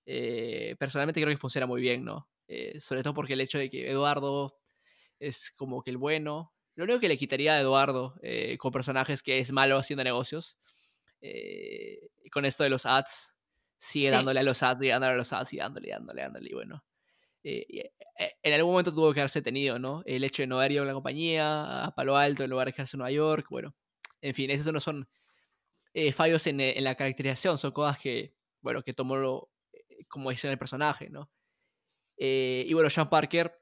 [0.07, 2.29] Eh, personalmente creo que funciona muy bien, ¿no?
[2.49, 4.59] Eh, sobre todo porque el hecho de que Eduardo
[5.19, 6.55] es como que el bueno.
[6.77, 10.59] Lo único que le quitaría a Eduardo eh, con personajes que es malo haciendo negocios,
[12.31, 13.35] con esto de los ads,
[13.79, 16.55] sigue dándole a los ads y dándole a los ads y dándole, dándole, dándole, y
[16.55, 16.85] bueno.
[17.45, 20.03] En algún momento tuvo que haberse tenido, ¿no?
[20.07, 22.73] El hecho de no haber ido a la compañía, a Palo Alto, en lugar de
[22.73, 23.75] quedarse en Nueva York, bueno.
[24.21, 25.07] En fin, esos no son
[25.93, 30.59] eh, fallos en, la caracterización, son cosas que, bueno, que tomó eh, como en el
[30.59, 31.31] personaje, ¿no?
[32.17, 33.55] Eh, y bueno, Sean Parker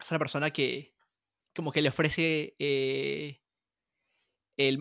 [0.00, 0.94] es una persona que
[1.54, 3.40] como que le ofrece el,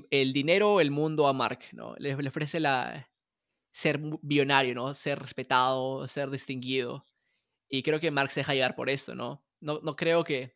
[0.09, 1.95] el, dinero, el mundo a Mark, ¿no?
[1.97, 3.09] Le, ofrece la,
[3.71, 4.93] ser billonario, ¿no?
[4.93, 7.05] Ser respetado, ser distinguido.
[7.69, 9.45] Y creo que Mark se deja llevar por esto, ¿no?
[9.59, 10.55] No, no creo que...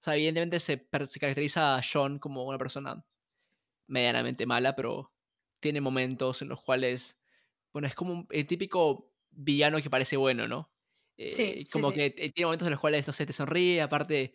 [0.00, 3.04] O sea, evidentemente se, se caracteriza a Sean como una persona
[3.86, 5.12] medianamente mala, pero
[5.60, 7.18] tiene momentos en los cuales,
[7.72, 10.70] bueno, es como el típico villano que parece bueno, ¿no?
[11.16, 14.34] sí, eh, como que tiene momentos en los cuales, no sé, te sonríe, aparte,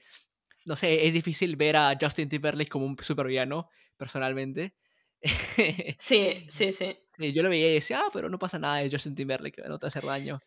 [0.65, 4.75] no sé, es difícil ver a Justin Timberlake como un supervillano, personalmente.
[5.21, 6.97] Sí, sí, sí.
[7.17, 9.87] Yo lo veía y decía, ah, pero no pasa nada de Justin Timberlake, no te
[9.87, 10.39] hace daño.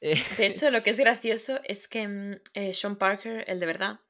[0.00, 0.12] De
[0.46, 4.00] hecho, lo que es gracioso es que mm, eh, Sean Parker, el de verdad,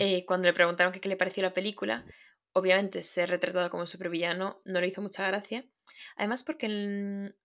[0.00, 2.04] eh, cuando le preguntaron qué le pareció la película,
[2.52, 5.64] obviamente ser retratado como supervillano no le hizo mucha gracia.
[6.16, 7.36] Además porque en,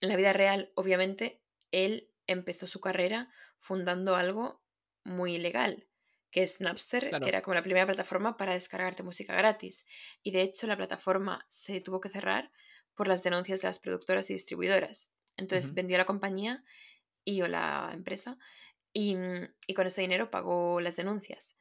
[0.00, 4.62] la vida real, obviamente, él empezó su carrera fundando algo
[5.04, 5.86] muy ilegal,
[6.30, 9.84] que es Napster, que era como la primera plataforma para descargarte música gratis.
[10.22, 12.50] Y de hecho la plataforma se tuvo que cerrar
[12.94, 15.12] por las denuncias de las productoras y distribuidoras.
[15.36, 16.64] Entonces vendió la compañía
[17.24, 18.38] y o la empresa
[18.92, 19.16] y,
[19.66, 21.56] y con ese dinero pagó las denuncias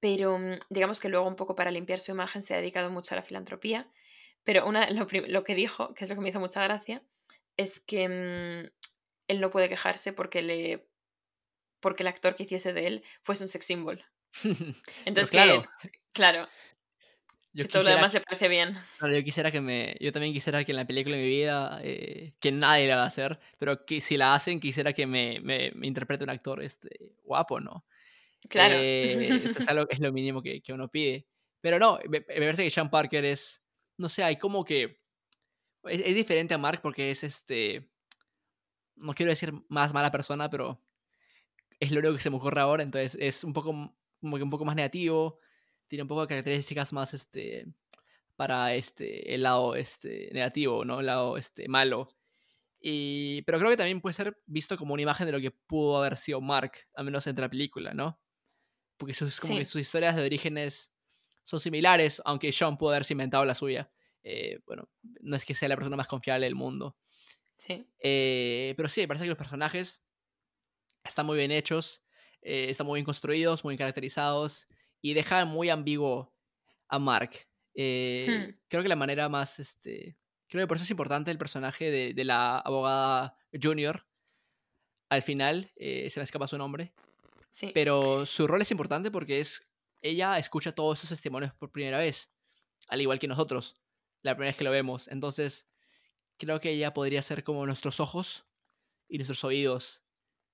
[0.00, 3.14] pero mm, digamos que luego un poco para limpiar su imagen se ha dedicado mucho
[3.14, 3.86] a la filantropía.
[4.42, 7.02] Pero una, lo, que dijo, que es lo que me hizo mucha gracia,
[7.58, 8.70] es que mm,
[9.28, 10.88] él no puede quejarse porque, le,
[11.80, 14.02] porque el actor que hiciese de él fuese un sex symbol.
[15.04, 15.62] Entonces, claro,
[16.12, 16.48] claro.
[17.54, 18.76] Que todo lo demás le parece bien.
[19.00, 19.96] yo quisiera que me.
[20.00, 21.80] Yo también quisiera que en la película de mi vida.
[21.82, 23.38] Eh, que nadie la va a hacer.
[23.58, 27.60] Pero que si la hacen, quisiera que me, me, me interprete un actor este, guapo,
[27.60, 27.84] ¿no?
[28.48, 28.74] Claro.
[28.76, 31.26] Eh, eso es, algo, es lo mínimo que, que, uno pide.
[31.60, 33.62] Pero no, me, parece que Sean Parker es,
[33.96, 34.96] no sé, hay como que...
[35.84, 37.90] Es, diferente a Mark porque es este...
[38.96, 40.82] No quiero decir más mala persona, pero
[41.78, 44.50] es lo único que se me ocurre ahora, entonces es un poco como que un
[44.50, 45.38] poco más negativo,
[45.90, 47.66] tiene un poco de características más este,
[48.36, 51.00] para este, el lado este, negativo, ¿no?
[51.00, 52.16] El lado este, malo.
[52.80, 55.98] Y, pero creo que también puede ser visto como una imagen de lo que pudo
[55.98, 58.20] haber sido Mark, al menos entre la película, ¿no?
[58.96, 60.92] Porque sus, como que sus historias de orígenes
[61.42, 63.90] son similares, aunque Sean pudo haberse inventado la suya.
[64.22, 64.88] Eh, bueno,
[65.22, 66.96] no es que sea la persona más confiable del mundo.
[67.56, 67.84] Sí.
[67.98, 70.00] Eh, pero sí, parece que los personajes
[71.02, 72.00] están muy bien hechos,
[72.42, 74.68] eh, están muy bien construidos, muy bien caracterizados
[75.00, 76.34] y dejan muy ambiguo
[76.88, 77.46] a Mark.
[77.74, 78.54] Hmm.
[78.68, 80.16] Creo que la manera más, este,
[80.48, 84.06] creo que por eso es importante el personaje de, la abogada Junior.
[85.08, 86.92] Al final, se me escapa su nombre.
[87.50, 87.72] Sí.
[87.74, 89.60] Pero su rol es importante porque es
[90.02, 92.32] ella escucha todos esos testimonios por primera vez,
[92.88, 93.76] al igual que nosotros,
[94.22, 95.08] la primera vez que lo vemos.
[95.08, 95.68] Entonces,
[96.38, 98.46] creo que ella podría ser como nuestros ojos
[99.08, 100.02] y nuestros oídos.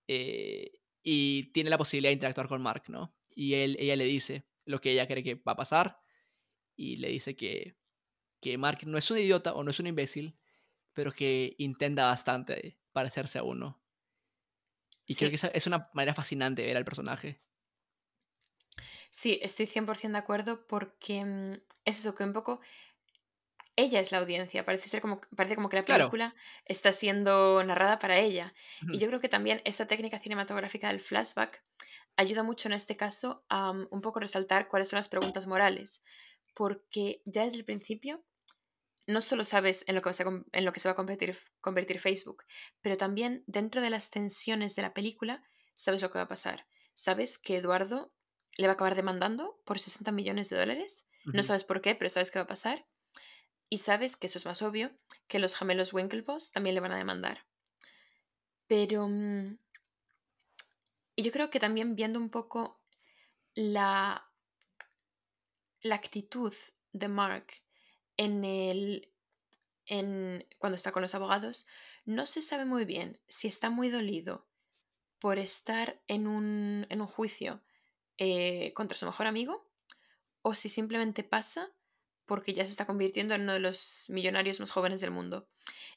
[0.09, 3.15] Eh, y tiene la posibilidad de interactuar con Mark, ¿no?
[3.37, 6.01] Y él, ella le dice lo que ella cree que va a pasar.
[6.75, 7.77] Y le dice que,
[8.41, 10.37] que Mark no es un idiota o no es un imbécil,
[10.93, 13.81] pero que intenta bastante parecerse a uno.
[15.07, 17.41] Y creo que es una manera fascinante de ver al personaje.
[19.09, 21.53] Sí, estoy 100% de acuerdo porque mm,
[21.85, 22.61] es eso que un poco
[23.77, 26.35] ella es la audiencia, parece ser como parece como que la película
[26.65, 28.55] está siendo narrada para ella.
[28.91, 31.63] Y yo creo que también esta técnica cinematográfica del flashback
[32.17, 36.03] ayuda mucho en este caso a mm, un poco resaltar cuáles son las preguntas morales,
[36.55, 38.25] porque ya desde el principio
[39.07, 40.11] no solo sabes en lo que,
[40.53, 42.45] en lo que se va a convertir, convertir Facebook,
[42.81, 45.43] pero también dentro de las tensiones de la película
[45.75, 46.67] sabes lo que va a pasar.
[46.95, 48.13] Sabes que Eduardo
[48.57, 51.07] le va a acabar demandando por 60 millones de dólares.
[51.25, 52.87] No sabes por qué, pero sabes qué va a pasar.
[53.69, 54.91] Y sabes que eso es más obvio,
[55.27, 57.45] que los gemelos Winklevoss también le van a demandar.
[58.67, 59.09] Pero...
[59.09, 59.59] Mm,
[61.17, 62.79] yo creo que también viendo un poco
[63.55, 64.31] la,
[65.81, 66.55] la actitud
[66.93, 67.47] de Mark
[68.17, 69.13] en el,
[69.87, 71.67] en, cuando está con los abogados,
[72.05, 74.47] no se sabe muy bien si está muy dolido
[75.19, 77.63] por estar en un, en un juicio
[78.19, 79.67] eh, contra su mejor amigo
[80.43, 81.71] o si simplemente pasa
[82.27, 85.49] porque ya se está convirtiendo en uno de los millonarios más jóvenes del mundo.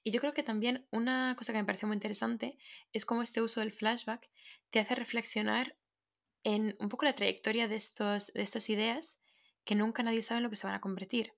[0.04, 2.58] Y yo creo que también una cosa que me pareció muy interesante
[2.94, 4.30] es cómo este uso del flashback
[4.70, 5.76] te hace reflexionar
[6.44, 9.20] en un poco la trayectoria de, estos, de estas ideas
[9.66, 11.34] que nunca nadie sabe en lo que se van a convertir.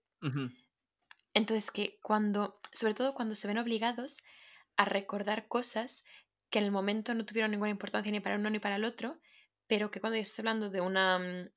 [1.33, 4.17] Entonces que cuando, sobre todo cuando se ven obligados
[4.77, 6.03] a recordar cosas
[6.49, 9.19] que en el momento no tuvieron ninguna importancia ni para uno ni para el otro,
[9.67, 11.49] pero que cuando ya estás hablando de una, mm,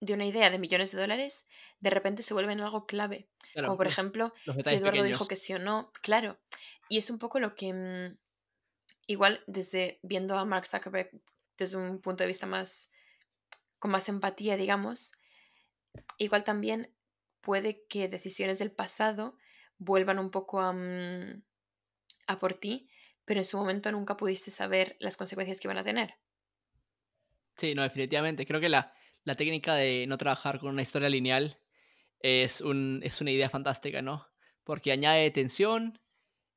[0.00, 1.46] de una idea de millones de dólares,
[1.80, 3.28] de repente se vuelven algo clave.
[3.54, 6.38] Como por ejemplo, si Eduardo dijo que sí o no, claro.
[6.88, 8.18] Y es un poco lo que, mm,
[9.06, 11.10] igual desde viendo a Mark Zuckerberg
[11.56, 12.90] desde un punto de vista más,
[13.78, 15.12] con más empatía, digamos,
[16.18, 16.94] igual también
[17.40, 19.36] puede que decisiones del pasado
[19.78, 21.42] vuelvan un poco a, mm,
[22.26, 22.88] a por ti,
[23.24, 26.14] pero en su momento nunca pudiste saber las consecuencias que iban a tener.
[27.56, 28.46] Sí, no, definitivamente.
[28.46, 31.58] Creo que la, la técnica de no trabajar con una historia lineal
[32.20, 34.26] es, un, es una idea fantástica, ¿no?
[34.64, 36.00] Porque añade tensión,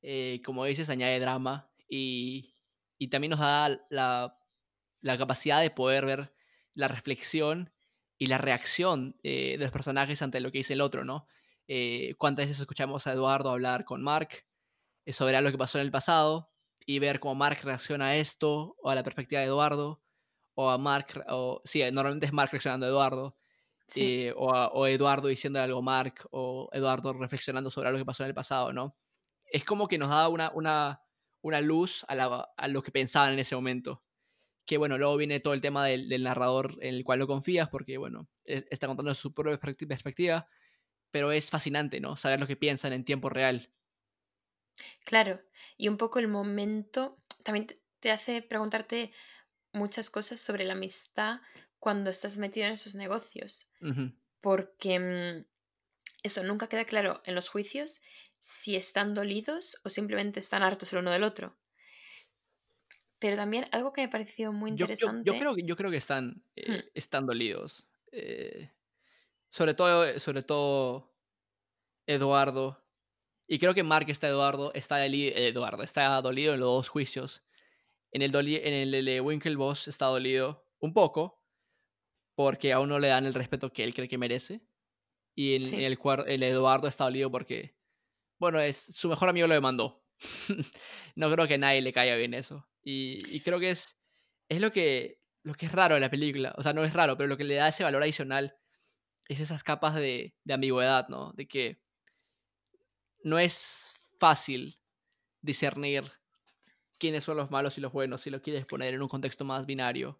[0.02, 2.56] eh, como dices, añade drama y,
[2.98, 4.38] y también nos da la,
[5.02, 6.34] la, capacidad de poder ver
[6.74, 7.74] la reflexión
[8.18, 11.28] y la reacción eh, de los personajes ante lo que dice el otro, ¿no?
[11.68, 14.46] Eh, ¿Cuántas veces escuchamos a Eduardo hablar con Mark
[15.08, 16.52] sobre lo que pasó en el pasado
[16.86, 20.02] y ver cómo Mark reacciona a esto o a la perspectiva de Eduardo?
[20.56, 23.38] O a Mark, o sí, normalmente es Mark reaccionando a Eduardo,
[23.96, 28.24] eh, o, o, Eduardo diciendo algo a Mark, o Eduardo reflexionando sobre algo que pasó
[28.24, 28.96] en el pasado, ¿no?
[29.52, 31.02] Es como que nos da una, una,
[31.42, 34.04] una luz a, a, lo que pensaban en ese momento.
[34.66, 37.68] Que bueno, luego viene todo el tema del, del narrador en el cual lo confías,
[37.68, 40.48] porque bueno, e, está contando su propia perspectiva,
[41.10, 42.16] pero es fascinante, ¿no?
[42.16, 43.74] Saber lo que piensan en tiempo real.
[45.04, 45.42] Claro,
[45.78, 47.68] y un poco el momento también
[48.00, 49.12] te hace preguntarte
[49.74, 51.40] muchas cosas sobre la amistad
[51.80, 53.72] cuando estás metido en esos negocios.
[54.42, 55.46] Porque mm,
[56.24, 58.02] eso nunca queda claro en los juicios
[58.40, 61.58] si están dolidos o simplemente están hartos el uno del otro.
[63.20, 65.30] Pero también algo que me pareció muy interesante.
[65.32, 66.90] Yo, creo, yo creo que están, eh, hmm.
[66.96, 67.88] están dolidos.
[68.12, 68.72] Eh,
[69.50, 71.14] sobre todo, sobre todo
[72.08, 72.84] Eduardo.
[73.48, 77.44] Y creo que Mark está Eduardo, está Eduardo, está dolido en los dos juicios.
[78.12, 81.42] En el, en el de Winklevoss está dolido un poco,
[82.36, 84.62] porque aún no le dan el respeto que él cree que merece.
[85.36, 85.98] Y en, el,
[86.28, 87.78] el Eduardo está dolido porque,
[88.40, 90.04] bueno, es, su mejor amigo lo demandó.
[91.16, 92.68] no creo que a nadie le caiga bien eso.
[92.84, 93.98] Y, creo que es,
[94.50, 96.54] es lo que lo que es raro de la película.
[96.58, 98.56] O sea, no es raro, pero lo que le da ese valor adicional
[99.28, 101.34] es esas capas de, de ambigüedad, ¿no?
[101.34, 101.82] De que
[103.24, 104.80] no es fácil
[105.42, 106.12] discernir
[107.02, 109.66] quiénes son los malos y los buenos si lo quieres poner en un contexto más
[109.66, 110.20] binario.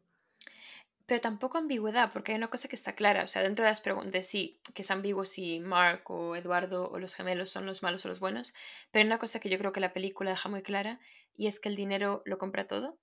[1.06, 3.24] Pero tampoco ambigüedad, porque hay una cosa que está clara.
[3.24, 6.98] O sea, dentro de las preguntas, sí, que es ambiguo si Mark o Eduardo o
[6.98, 8.56] los gemelos son los malos o los buenos.
[8.90, 11.00] Pero hay una cosa que yo creo que la película deja muy clara
[11.36, 12.98] y es que el dinero lo compra todo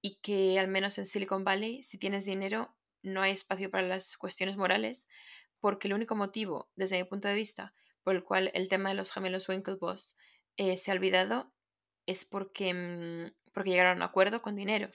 [0.00, 4.16] y que al menos en Silicon Valley, si tienes dinero, no hay espacio para las
[4.16, 5.08] cuestiones morales,
[5.60, 8.94] porque el único motivo, desde mi punto de vista, por el cual el tema de
[8.94, 10.16] los gemelos Winklevoss
[10.56, 11.52] eh, se ha olvidado
[12.06, 14.90] es porque, mm, porque llegaron a un acuerdo con dinero.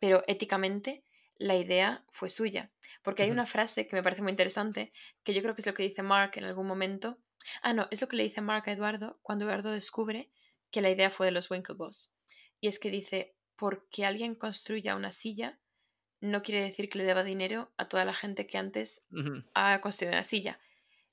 [0.00, 1.04] Pero éticamente
[1.36, 2.72] la idea fue suya.
[3.02, 5.74] Porque hay una frase que me parece muy interesante, que yo creo que es lo
[5.74, 7.18] que dice Mark en algún momento.
[7.62, 10.30] Ah, no, es lo que le dice Mark a Eduardo cuando Eduardo descubre
[10.70, 12.12] que la idea fue de los Winklevoss.
[12.60, 15.58] Y es que dice, porque alguien construya una silla,
[16.20, 19.06] no quiere decir que le deba dinero a toda la gente que antes
[19.54, 20.58] ha construido una silla.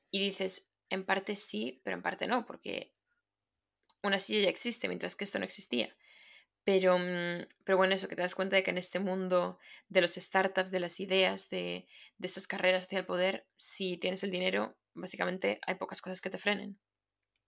[0.09, 2.94] Y dices, en parte sí, pero en parte no, porque
[4.07, 5.95] una silla ya existe, mientras que esto no existía.
[6.63, 10.01] Pero, mm, pero bueno, eso que te das cuenta de que en este mundo de
[10.01, 11.87] los startups, de las ideas, de,
[12.17, 16.29] de esas carreras hacia el poder, si tienes el dinero, básicamente hay pocas cosas que
[16.29, 16.79] te frenen.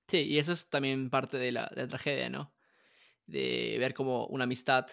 [0.08, 2.54] Sí, y eso es también parte de la, tragedia, ¿no?
[3.26, 4.88] De ver como una amistad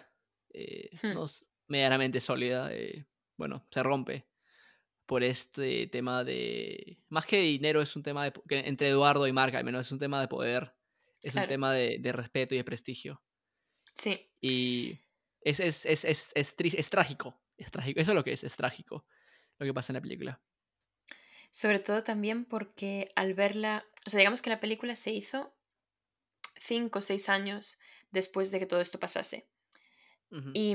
[0.51, 1.27] eh, hmm.
[1.69, 4.27] medianamente sólida, eh, bueno, se rompe
[5.07, 6.99] por este tema de...
[7.09, 8.33] Más que dinero, es un tema de...
[8.49, 10.75] entre Eduardo y Marca, al menos es un tema de poder,
[11.25, 13.23] es un tema de, de respeto y de prestigio.
[13.95, 14.31] Sí.
[14.41, 15.01] Y
[15.41, 17.41] es, es, es, es, es, trágico.
[17.57, 18.01] Es trágico.
[18.01, 19.07] Eso es lo que es, es trágico.
[19.59, 20.41] Lo que pasa en la película.
[21.51, 23.87] Sobre todo también porque al verla.
[24.07, 25.55] O sea, digamos que la película se hizo
[26.59, 27.79] cinco o seis años
[28.11, 29.49] después de que todo esto pasase.
[30.53, 30.75] y,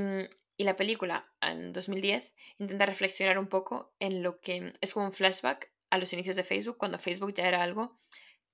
[0.56, 5.14] y, la película, en 2010, intenta reflexionar un poco en lo que es como un
[5.14, 8.00] flashback a los inicios de Facebook, cuando Facebook ya era algo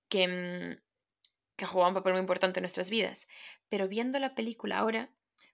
[0.09, 0.84] que, mm,
[1.55, 3.27] que jugaba un papel muy importante en nuestras vidas.
[3.69, 5.09] Pero viendo la película ahora,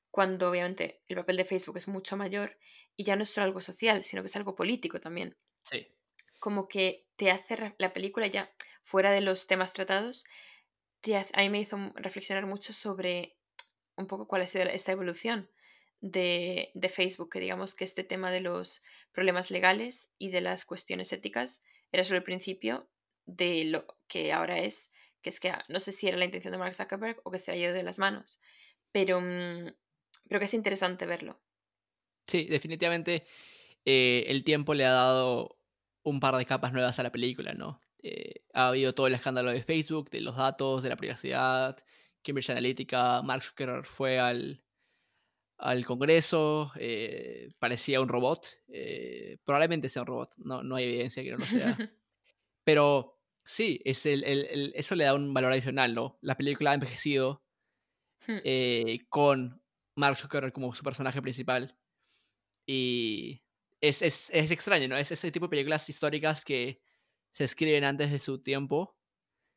[0.09, 2.57] cuando obviamente el papel de Facebook es mucho mayor
[2.95, 5.37] y ya no es solo algo social, sino que es algo político también.
[5.65, 5.87] Sí.
[6.39, 8.51] Como que te hace la película ya
[8.83, 10.25] fuera de los temas tratados,
[11.01, 13.37] te a mí me hizo reflexionar mucho sobre
[13.95, 15.49] un poco cuál ha sido esta evolución
[15.99, 20.65] de, de Facebook, que digamos que este tema de los problemas legales y de las
[20.65, 22.89] cuestiones éticas era solo el principio
[23.25, 24.90] de lo que ahora es
[25.21, 27.39] que es que ah, no sé si era la intención de Mark Zuckerberg o que
[27.39, 28.41] se ha ido de las manos,
[28.91, 29.73] pero, mm,
[30.27, 31.39] pero que es interesante verlo.
[32.27, 33.25] Sí, definitivamente
[33.85, 35.57] eh, el tiempo le ha dado
[36.03, 37.79] un par de capas nuevas a la película, ¿no?
[38.03, 41.77] Eh, ha habido todo el escándalo de Facebook, de los datos, de la privacidad,
[42.23, 44.63] Cambridge Analytica, Mark Zuckerberg fue al,
[45.57, 48.47] al Congreso, eh, parecía un robot,
[49.43, 51.77] probablemente sea un robot, no, no hay evidencia que no lo sea,
[52.63, 56.17] pero Sí, es el, el, eso le da un valor adicional, ¿no?
[56.21, 57.43] La película ha envejecido
[58.27, 58.37] hmm.
[58.43, 59.61] eh, con
[59.95, 61.77] Mark Zuckerberg como su personaje principal.
[62.65, 63.41] Y
[63.81, 64.97] es, es, es, extraño, ¿no?
[64.97, 66.81] Es ese tipo de películas históricas que
[67.33, 68.95] se escriben antes de su tiempo.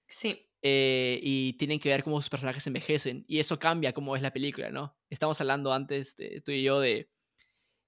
[0.08, 0.48] Sí.
[0.62, 3.24] Eh, y tienen que ver cómo sus personajes envejecen.
[3.28, 4.96] Y eso cambia cómo es la película, ¿no?
[5.10, 7.10] Estamos hablando antes, de, tú y yo, de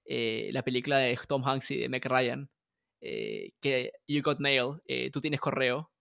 [0.04, 2.50] eh, la película de Tom Hanks y de Meg Ryan.
[3.00, 5.92] Eh, que You Got Mail, eh, tú tienes correo,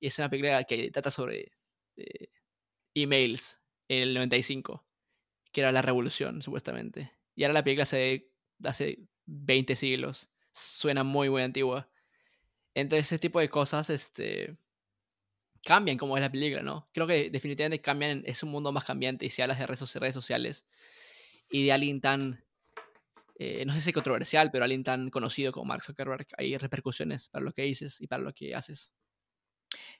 [0.00, 1.52] y es una película que trata sobre
[1.96, 2.28] eh,
[2.94, 4.86] emails en el 95,
[5.52, 7.12] que era la revolución, supuestamente.
[7.34, 8.30] Y ahora la película se
[8.64, 11.90] hace 20 siglos, suena muy, muy antigua.
[12.74, 14.56] Entonces, ese tipo de cosas este,
[15.64, 16.88] cambian como es la película, ¿no?
[16.92, 20.14] Creo que definitivamente cambian, es un mundo más cambiante y si hablas de redes, redes
[20.14, 20.66] sociales
[21.50, 22.44] y de alguien tan
[23.38, 27.44] eh, no sé si controversial, pero alguien tan conocido como Mark Zuckerberg, hay repercusiones para
[27.44, 28.92] lo que dices y para lo que haces.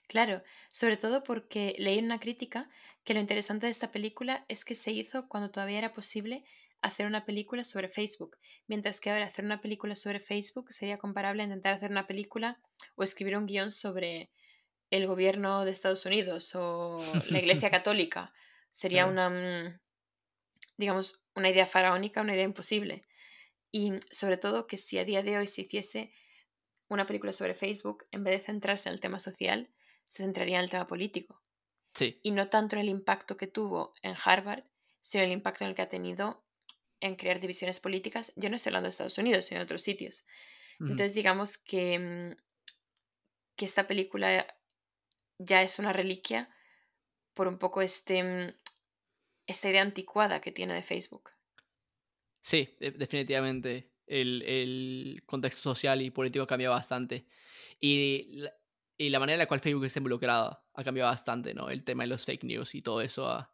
[0.07, 0.41] Claro,
[0.71, 2.69] sobre todo porque leí una crítica
[3.03, 6.43] que lo interesante de esta película es que se hizo cuando todavía era posible
[6.81, 8.37] hacer una película sobre Facebook,
[8.67, 12.59] mientras que ahora hacer una película sobre Facebook sería comparable a intentar hacer una película
[12.95, 14.31] o escribir un guion sobre
[14.89, 16.99] el gobierno de Estados Unidos o
[17.29, 18.33] la Iglesia Católica.
[18.71, 19.79] Sería una, mm,
[20.77, 23.05] digamos, una idea faraónica, una idea imposible.
[23.71, 26.11] Y sobre todo que si a día de hoy se hiciese
[26.87, 29.69] una película sobre Facebook, en vez de centrarse en el tema social,
[30.07, 31.41] se centraría en el tema político.
[31.93, 32.19] Sí.
[32.23, 34.63] Y no tanto en el impacto que tuvo en Harvard,
[35.01, 36.43] sino el impacto en el que ha tenido
[36.99, 38.33] en crear divisiones políticas.
[38.35, 40.25] Yo no estoy hablando de Estados Unidos, sino de otros sitios.
[40.79, 42.35] Entonces, digamos que, mm,
[43.57, 44.47] que esta película
[45.37, 46.49] ya es una reliquia
[47.33, 48.53] por un poco este, mm,
[49.45, 51.31] esta idea anticuada que tiene de Facebook.
[52.41, 53.91] Sí, definitivamente.
[54.07, 57.25] El, contexto social y político cambia bastante.
[57.79, 58.53] Y la,
[58.97, 61.69] y la manera en la cual Facebook está involucrada ha cambiado bastante, ¿no?
[61.69, 63.53] El tema de los fake news y todo eso ha,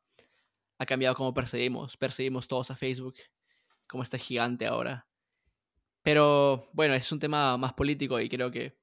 [0.78, 1.98] ha cambiado como perseguimos.
[1.98, 3.16] Perseguimos todos a Facebook,
[3.88, 5.08] como está gigante ahora.
[6.02, 8.78] Pero bueno, es un tema más político y creo que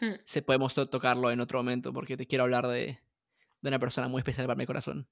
[0.00, 0.20] hmm.
[0.24, 2.98] se podemos tocarlo en otro momento porque te quiero hablar de,
[3.60, 5.08] de una persona muy especial para mi corazón.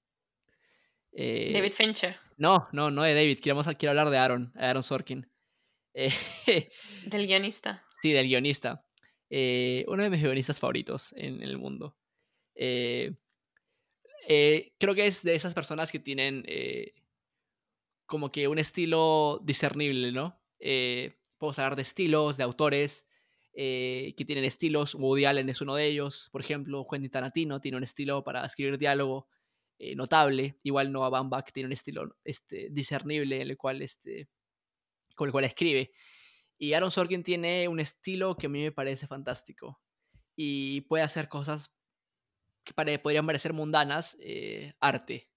[1.15, 2.17] Eh, David Fincher.
[2.37, 3.39] No, no, no de David.
[3.41, 5.27] Quiero, quiero hablar de Aaron, Aaron Sorkin.
[5.95, 6.13] Eh,
[7.07, 7.85] del guionista.
[8.03, 8.85] Sí, del guionista.
[9.31, 11.97] Eh, uno de mis guionistas favoritos en, el mundo.
[12.55, 13.15] creo
[14.95, 16.45] que es de esas personas que tienen
[18.07, 20.41] como que un estilo discernible, ¿no?
[21.39, 23.07] podemos hablar de estilos, de autores
[23.55, 24.95] que tienen estilos.
[24.95, 26.87] Woody Allen es uno de ellos, por ejemplo.
[26.89, 29.29] Quentin Tarantino tiene un estilo para escribir diálogo
[29.79, 30.59] eh, notable.
[30.63, 34.29] Igual Noah Baumbach tiene un estilo este, discernible el cual, este,
[35.15, 35.93] con el cual escribe.
[36.59, 39.81] Y Aaron Sorkin tiene un estilo que a mí me parece fantástico.
[40.37, 41.77] Y puede hacer cosas
[42.65, 45.31] que podrían parecer mundanas, eh, arte.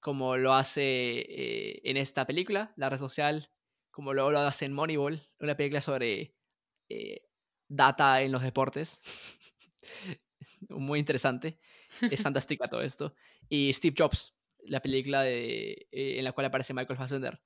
[0.00, 3.50] Como lo hace eh, en esta película, La Red Social,
[3.90, 6.34] como luego lo hace en Moneyball, una película sobre
[7.68, 9.00] data en los deportes.
[10.68, 11.58] Muy interesante.
[12.10, 13.14] Es fantástica todo esto
[13.48, 14.34] y Steve Jobs,
[14.64, 17.40] la película de, eh, en la cual aparece Michael Fassbender.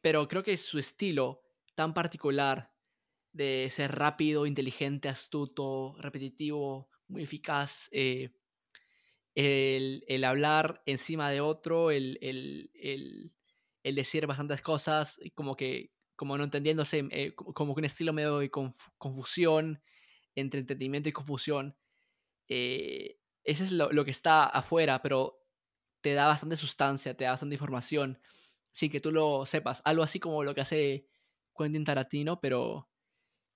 [0.00, 1.42] Pero creo que su estilo
[1.74, 2.72] tan particular
[3.32, 8.30] de ser rápido, inteligente, astuto, repetitivo, muy eficaz, eh,
[9.34, 13.32] el, hablar encima de otro, el, el,
[13.94, 18.50] decir bastantes cosas, como que como no entendiéndose, eh, como que un estilo medio de
[18.50, 19.80] confusión,
[20.34, 21.76] entre entendimiento y confusión.
[22.48, 25.42] Eh, eso es lo, que está afuera, pero
[26.02, 28.20] te da bastante sustancia, te da bastante información,
[28.72, 29.80] sin que tú lo sepas.
[29.84, 31.08] Algo así como lo que hace
[31.56, 32.90] Quentin Tarantino, pero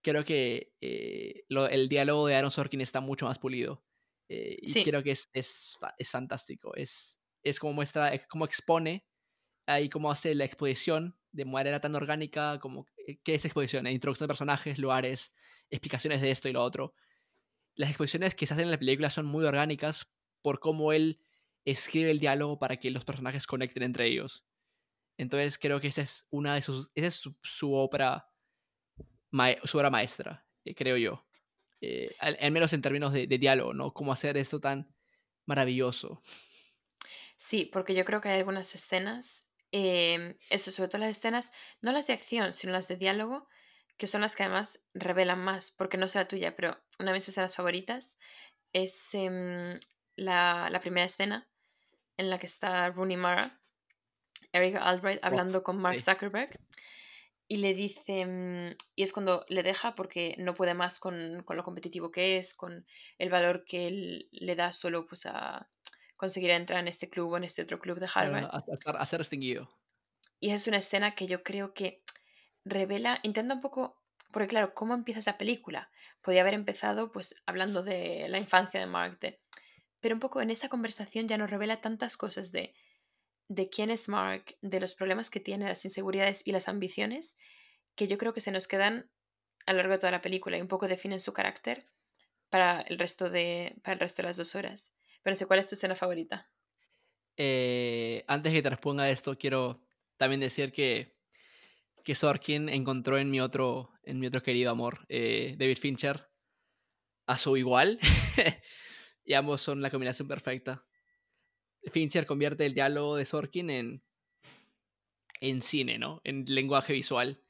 [0.03, 3.85] creo que eh, el diálogo de Aaron Sorkin está mucho más pulido.
[4.29, 6.75] Eh, y creo que es, es, es, fantástico.
[6.75, 9.07] Es, es como muestra, es como expone
[9.67, 14.27] ahí cómo hace la exposición de manera tan orgánica como eh, qué es exposición, introducción
[14.27, 15.35] de personajes, lugares,
[15.71, 16.95] explicaciones de esto y lo otro
[17.75, 20.11] las exposiciones que se hacen en la película son muy orgánicas
[20.43, 21.21] por cómo él
[21.65, 24.45] escribe el diálogo para que los personajes conecten entre ellos.
[25.17, 28.29] Entonces creo que esa es una de sus, esa es su, obra,
[29.65, 31.25] su obra maestra, eh, creo yo.
[31.81, 33.93] Eh, al, menos en términos de, diálogo, ¿no?
[33.93, 34.95] Cómo hacer esto tan
[35.47, 36.21] maravilloso.
[37.37, 41.51] Sí, porque yo creo que hay algunas escenas, eh, eso, sobre todo las escenas,
[41.81, 43.49] no las de acción, sino las de diálogo,
[43.97, 47.29] que son las que además revelan más, porque no sea tuya, pero una de mis
[47.29, 48.19] escenas favoritas
[48.73, 49.79] es em,
[50.17, 51.49] la, primera escena
[52.17, 53.61] en la que está Rooney Mara,
[54.53, 56.59] Eric Albright, hablando con Mark Zuckerberg
[57.53, 61.63] y le dice, mm, y es cuando le deja porque no puede más con, lo
[61.63, 62.87] competitivo que es, con
[63.19, 65.69] el valor que él le da solo pues a
[66.17, 68.49] conseguir entrar en este club o en este otro club de Harvard.
[68.51, 69.69] a, ser extinguido.
[70.41, 72.03] Y es una escena que yo creo que
[72.65, 74.03] revela, intenta un poco,
[74.33, 75.91] porque claro, ¿cómo empieza esa película?
[76.21, 79.19] Podría haber empezado pues hablando de la infancia de Mark,
[80.01, 82.75] pero un poco en esa conversación ya nos revela tantas cosas de,
[83.49, 87.37] de quién es Mark, de los problemas que tiene, las inseguridades y las ambiciones,
[87.95, 89.11] que yo creo que se nos quedan
[89.67, 91.89] a lo largo de toda la película y un poco definen su carácter
[92.49, 94.93] para el resto de, para el resto de las dos horas.
[95.23, 96.51] Pero no sé cuál es tu escena favorita.
[97.37, 99.81] Eh, antes que te responda esto, quiero
[100.17, 101.17] también decir que
[102.03, 106.29] que Sorkin encontró en mi otro, en mi otro querido amor, eh, David Fincher,
[107.27, 107.99] a su igual.
[109.25, 110.85] y ambos son la combinación perfecta.
[111.93, 114.03] Fincher convierte el diálogo de Sorkin en,
[115.41, 116.21] en cine, ¿no?
[116.25, 117.43] En lenguaje visual.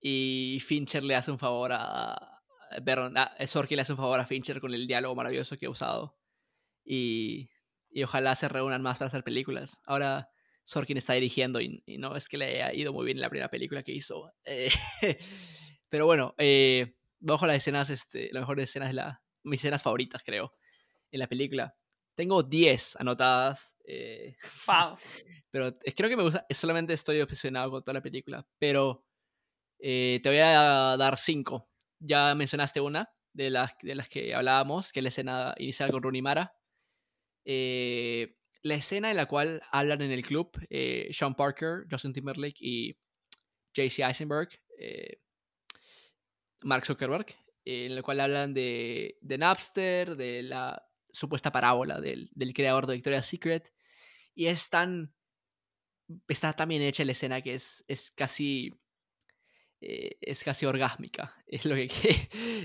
[0.00, 2.42] Y Fincher le hace un favor a,
[2.84, 3.14] perdón,
[3.46, 6.16] Sorkin le hace un favor a Fincher con el diálogo maravilloso que ha usado.
[6.84, 7.50] Y,
[7.90, 9.80] y ojalá se reúnan más para hacer películas.
[9.84, 10.31] Ahora
[10.64, 13.50] Sorkin está dirigiendo y, no es que le haya ido muy bien en la primera
[13.50, 14.32] película que hizo.
[14.44, 14.70] Eh,
[15.88, 20.22] pero bueno, eh, bajo las escenas, este, las mejores escenas de la, mis escenas favoritas,
[20.24, 20.54] creo,
[21.10, 21.76] en la película.
[22.14, 23.76] Tengo 10 anotadas.
[23.84, 24.36] Eh,
[24.66, 24.96] wow.
[25.50, 29.04] Pero creo que me gusta, solamente estoy obsesionado con toda la película, pero
[29.78, 31.68] te voy a dar 5.
[31.98, 36.02] Ya mencionaste una de las, de las que hablábamos, que es la escena inicial con
[36.02, 36.54] Rooney Mara.
[37.44, 42.58] Eh, la escena en la cual hablan en el club eh, Sean Parker, Justin Timberlake
[42.60, 42.96] y
[43.74, 44.48] JC Eisenberg,
[44.78, 45.20] eh,
[46.62, 47.26] Mark Zuckerberg,
[47.64, 52.94] en la cual hablan de, de Napster, de la supuesta parábola del, del, creador de
[52.94, 53.72] Victoria's Secret,
[54.34, 55.14] y es tan
[56.28, 58.72] está también hecha la escena que es, es casi
[59.80, 61.86] eh, es casi orgásmica, es lo que,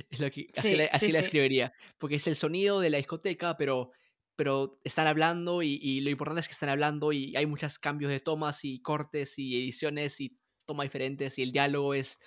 [0.09, 3.57] es lo que así, la, así la escribiría, porque es el sonido de la discoteca,
[3.57, 3.91] pero,
[4.37, 8.09] pero están hablando y, y, lo importante es que están hablando y hay muchos cambios
[8.09, 12.19] de tomas y cortes y ediciones y tomas diferentes y el diálogo es,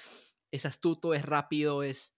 [0.50, 2.14] es astuto, es rápido, es...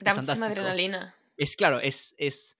[0.00, 1.14] Da muchísima adrenalina.
[1.36, 2.58] Es claro, es, es...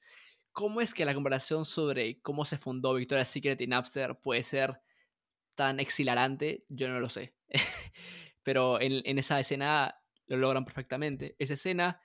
[0.53, 4.81] ¿Cómo es que la comparación sobre cómo se fundó Victoria's Secret y Napster puede ser
[5.55, 6.59] tan exhilarante?
[6.69, 7.35] Yo no lo sé.
[8.43, 11.37] pero en, esa escena lo logran perfectamente.
[11.39, 12.01] Esa escena,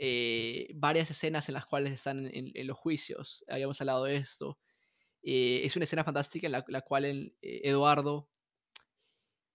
[0.00, 4.58] eh, varias escenas en las cuales están en, los juicios, habíamos hablado de esto.
[5.22, 8.28] Eh, es una escena fantástica en la, cual eh, Eduardo,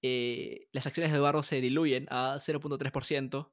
[0.01, 3.51] las acciones de Eduardo se diluyen a 0.3%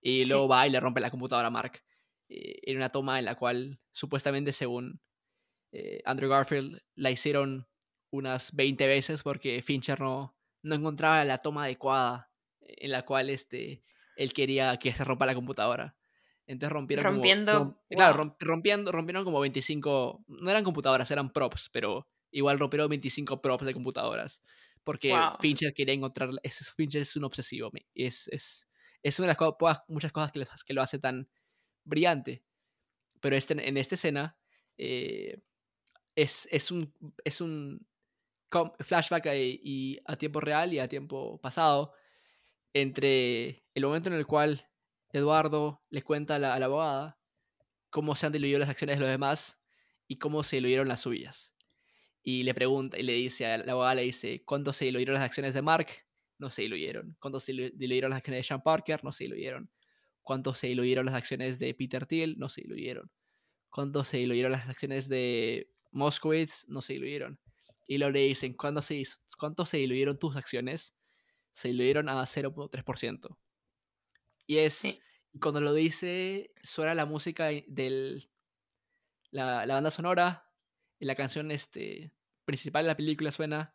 [0.00, 1.84] y luego va y le rompe la computadora a Mark.
[2.28, 5.00] en una toma en la cual supuestamente según
[6.04, 7.68] Andrew Garfield la hicieron
[8.10, 13.84] unas 20 veces porque Fincher no, no encontraba la toma adecuada en la cual este,
[14.16, 15.94] él quería que se rompa la computadora.
[16.46, 17.78] Entonces rompieron rompiendo, como...
[17.88, 20.24] Claro, rompiendo, rompieron como 25...
[20.28, 24.42] No eran computadoras, eran props, pero igual rompieron 25 props de computadoras.
[24.84, 26.30] Porque Fincher quería encontrar...
[26.42, 27.70] Es, Fincher es un obsesivo.
[27.94, 28.68] Es, es,
[29.02, 31.28] es una de las muchas cosas que, que lo hace tan
[31.84, 32.44] brillante.
[33.20, 34.36] Pero este, en esta escena
[34.78, 35.40] eh,
[36.14, 36.94] es, es, un,
[37.24, 37.84] es un
[38.78, 41.92] flashback y a tiempo real y a tiempo pasado
[42.72, 44.68] entre el momento en el cual
[45.12, 47.18] Eduardo le cuenta a la, abogada
[47.90, 49.60] cómo se han diluido las acciones de los demás
[50.06, 51.52] y cómo se diluyeron las suyas.
[52.22, 55.22] Y le pregunta y le dice a la abogada, le dice, ¿cuánto se diluyeron las
[55.22, 55.88] acciones de Mark?
[56.38, 57.16] No se diluyeron.
[57.20, 59.02] ¿Cuánto se diluyeron las acciones de Sean Parker?
[59.04, 59.70] No se diluyeron.
[60.22, 62.36] ¿Cuánto se diluyeron las acciones de Peter Thiel?
[62.38, 63.10] No se diluyeron.
[63.70, 66.66] ¿Cuánto se diluyeron las acciones de Moskowitz?
[66.68, 67.38] No se diluyeron
[67.86, 69.02] y luego le dicen, ¿cuánto se,
[69.38, 70.94] ¿cuánto se diluyeron tus acciones?
[71.52, 73.36] Se diluyeron a 0.3%.
[74.46, 74.82] Y es,
[75.40, 78.30] cuando lo dice, suena la música del,
[79.30, 80.42] la, la banda sonora,
[80.98, 82.12] y la canción este,
[82.44, 83.74] principal de la película suena.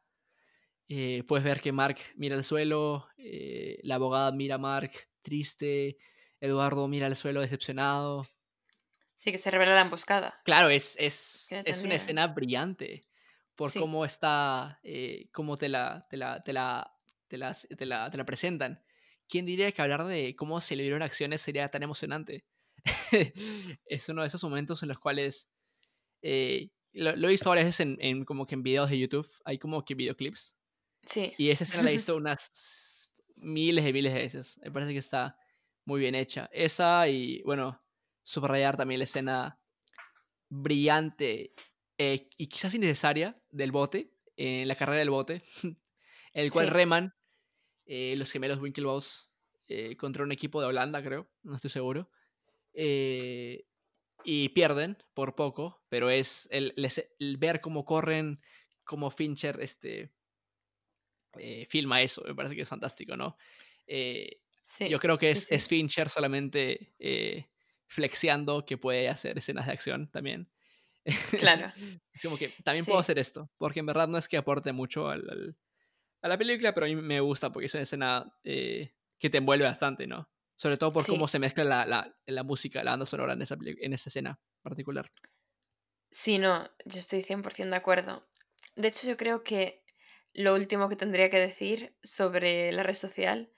[0.88, 4.92] Eh, puedes ver que Mark mira al suelo, eh, la abogada mira a Mark
[5.22, 5.98] triste,
[6.40, 8.28] Eduardo mira al suelo decepcionado.
[9.14, 10.42] Sí, que se revela la emboscada.
[10.44, 13.06] Claro, es, es, es una escena brillante
[13.56, 16.92] por cómo está, eh, cómo te la, te la, te la,
[17.28, 18.84] te la, te la, te la presentan.
[19.32, 22.44] ¿Quién diría que hablar de cómo se le dieron acciones sería tan emocionante?
[23.86, 25.50] es uno de esos momentos en los cuales
[26.22, 29.58] eh, lo, he visto varias veces en, en, como que en videos de YouTube, hay
[29.58, 30.58] como que videoclips.
[31.08, 31.32] Sí.
[31.38, 34.60] Y esa escena la he visto unas miles y miles de veces.
[34.66, 35.38] Me parece que está
[35.86, 36.50] muy bien hecha.
[36.52, 37.82] Esa y, bueno,
[38.24, 39.62] subrayar también la escena
[40.50, 41.54] brillante
[41.98, 45.42] eh, y quizás innecesaria del bote, en la carrera del bote,
[46.34, 47.16] el cual reman
[47.86, 49.32] eh, los gemelos Winklevoss
[49.68, 52.10] eh, contra un equipo de Holanda, creo, no estoy seguro.
[54.24, 56.74] y pierden por poco, pero es el,
[57.38, 58.42] ver cómo corren,
[58.84, 60.12] cómo Fincher este,
[61.70, 63.38] filma eso, me parece que es fantástico, ¿no?
[63.88, 66.94] yo creo que es, es, Fincher solamente
[67.88, 70.50] flexiando que puede hacer escenas de acción también.
[71.40, 71.72] Claro.
[72.22, 75.56] como que también puedo hacer esto, porque en verdad no es que aporte mucho al,
[76.22, 79.38] a la película, pero a mí me gusta porque es una escena eh, que te
[79.38, 80.30] envuelve bastante, ¿no?
[80.56, 83.58] Sobre todo por cómo se mezcla la, la, la, música, la banda sonora en esa,
[83.60, 85.12] en esa escena particular.
[86.12, 88.28] Sí, no, yo estoy 100% de acuerdo.
[88.76, 89.84] De hecho, yo creo que
[90.34, 93.52] lo último que tendría que decir sobre la red social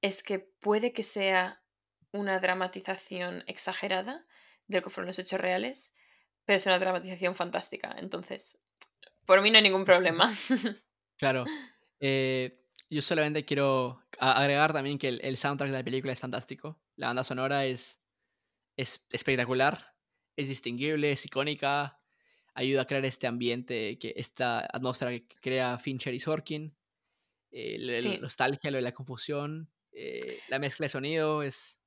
[0.00, 1.62] es que puede que sea
[2.12, 4.26] una dramatización exagerada
[4.66, 5.92] de lo que fueron los hechos reales,
[6.44, 7.94] pero es una dramatización fantástica.
[7.98, 8.58] Entonces,
[9.26, 10.32] por mí no hay ningún problema.
[11.16, 11.44] Claro.
[12.00, 16.80] Eh, yo solamente quiero agregar también que el, soundtrack de la película es fantástico.
[16.96, 18.02] La banda sonora es,
[18.76, 19.94] es espectacular,
[20.36, 22.00] es distinguible, es icónica,
[22.54, 26.76] ayuda a crear este ambiente, que esta atmósfera que crea Fincher y Sorkin.
[27.52, 31.80] la nostalgia, lo de la confusión, eh, la mezcla de sonido es,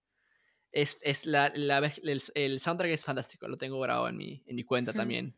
[0.72, 4.56] es, es la, la el, el, soundtrack es fantástico, lo tengo grabado en mi, en
[4.56, 5.38] mi cuenta también.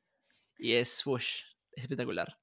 [0.58, 1.04] Y es,
[1.74, 2.38] espectacular.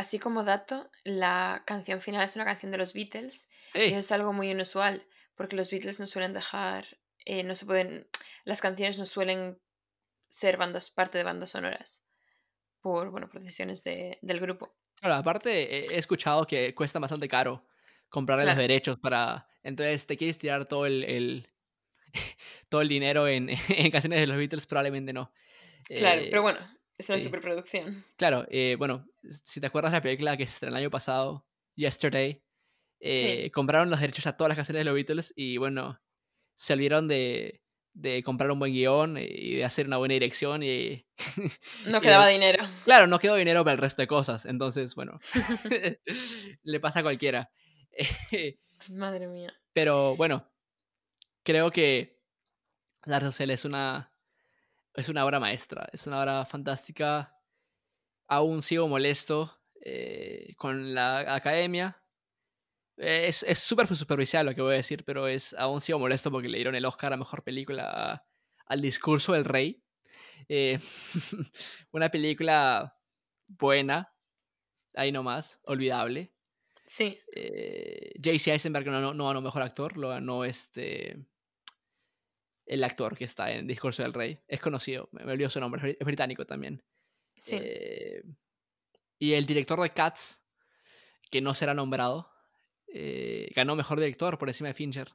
[0.00, 3.50] Así como dato, la canción final es una canción de los Beatles.
[3.74, 6.86] Y eso es algo muy inusual, porque los Beatles no suelen dejar,
[7.26, 8.08] eh, no se pueden,
[8.44, 9.60] las canciones no suelen
[10.30, 12.02] ser bandas, parte de bandas sonoras,
[12.80, 14.74] por, bueno, por decisiones de, del grupo.
[14.94, 17.66] Claro, aparte he escuchado que cuesta bastante caro
[18.08, 21.46] comprarle los derechos para, entonces te quieres tirar todo el
[22.70, 25.30] todo el dinero en, en, canciones de los Beatles, probablemente no.
[25.84, 27.24] Claro, pero eh, bueno, Es una Sí.
[27.24, 28.04] superproducción.
[28.16, 29.06] Claro, eh, bueno,
[29.44, 31.46] si te acuerdas de la película que se estrenó el año pasado,
[31.76, 32.42] Yesterday,
[33.00, 35.98] eh, compraron los derechos a todas las canciones de los Beatles y bueno,
[36.56, 37.62] se olvidaron de,
[37.94, 41.06] de comprar un buen guion y de hacer una buena dirección y...
[41.86, 42.64] No y quedaba de- dinero.
[42.84, 45.18] Claro, no quedó dinero para el resto de cosas, entonces, bueno,
[46.62, 47.50] le pasa a cualquiera.
[48.90, 49.52] Madre mía.
[49.72, 50.46] Pero bueno,
[51.42, 52.18] creo que
[53.04, 54.09] La red social es una,
[54.94, 57.36] es una obra maestra, es una obra fantástica.
[58.28, 62.02] Aún sigo molesto eh, con la academia.
[62.96, 66.30] Eh, Es es súper superficial lo que voy a decir, pero es aún sigo molesto
[66.30, 68.26] porque le dieron el Oscar a Mejor Película
[68.66, 69.82] al Discurso del Rey.
[70.48, 70.78] Eh,
[71.92, 72.96] una película
[73.48, 74.14] buena,
[74.94, 76.34] ahí nomás, olvidable.
[76.86, 81.26] Sí, Eh, JC Eisenberg no, no, no ganó mejor actor, lo ganó este.
[82.70, 84.38] El actor que está en Discurso del Rey.
[84.46, 86.82] Es conocido, me, me olvidó su nombre, es bri- es británico también.
[87.42, 87.56] sí.
[87.60, 88.22] Eh,
[89.18, 90.40] y el director de Cats,
[91.30, 92.30] que no será nombrado,
[92.86, 95.08] eh, ganó mejor director por encima de Fincher.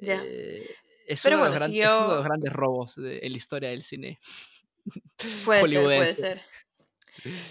[0.00, 0.22] Ya.
[0.24, 0.66] Eh,
[1.06, 2.94] es, Pero uno de los bueno, si gran- es uno de los yo- grandes robos
[2.96, 4.18] de, en la historia del cine.
[5.44, 6.42] Puede ser, puede ser.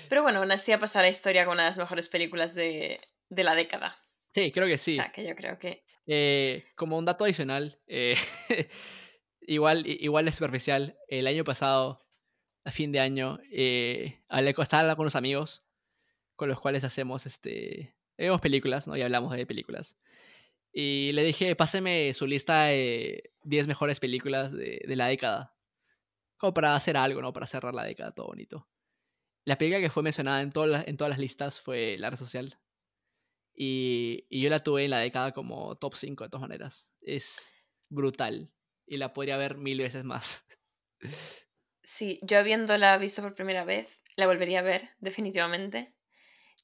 [0.09, 2.53] Pero bueno, aún así ha pasado a la historia con una de las mejores películas
[2.55, 2.99] de,
[3.29, 3.95] de la década.
[4.33, 4.93] Sí, creo que sí.
[4.93, 5.85] O sea, que yo creo que.
[6.75, 7.79] Como un dato adicional,
[9.47, 12.05] igual, igual de superficial, el año pasado,
[12.65, 14.21] a fin de año, eh,
[14.61, 15.63] estaba con unos amigos
[16.35, 18.97] con los cuales hacemos, este, vemos películas, ¿no?
[18.97, 19.97] Y hablamos de películas.
[20.73, 25.55] Y le dije, páseme su lista de 10 mejores películas de, de la década.
[26.37, 27.33] Como para hacer algo, ¿no?
[27.33, 28.67] Para cerrar la década, todo bonito.
[29.45, 32.19] La película que fue mencionada en, todas las- en todas las listas fue La Red
[32.19, 32.59] Social.
[33.55, 36.89] Y, y yo la tuve en la década como top 5 de todas maneras.
[37.01, 37.53] Es
[37.89, 38.51] brutal.
[38.85, 40.45] Y la podría ver mil veces más.
[41.83, 45.93] Sí, yo habiéndola visto por primera vez, la volvería a ver, definitivamente.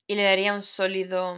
[0.08, 1.38] Y le daría un sólido.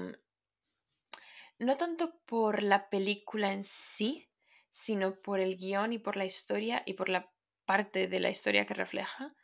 [1.60, 4.30] No tanto por la película en sí,
[4.70, 7.32] sino por el guion y por la historia y por la
[7.66, 9.36] parte de la historia que refleja.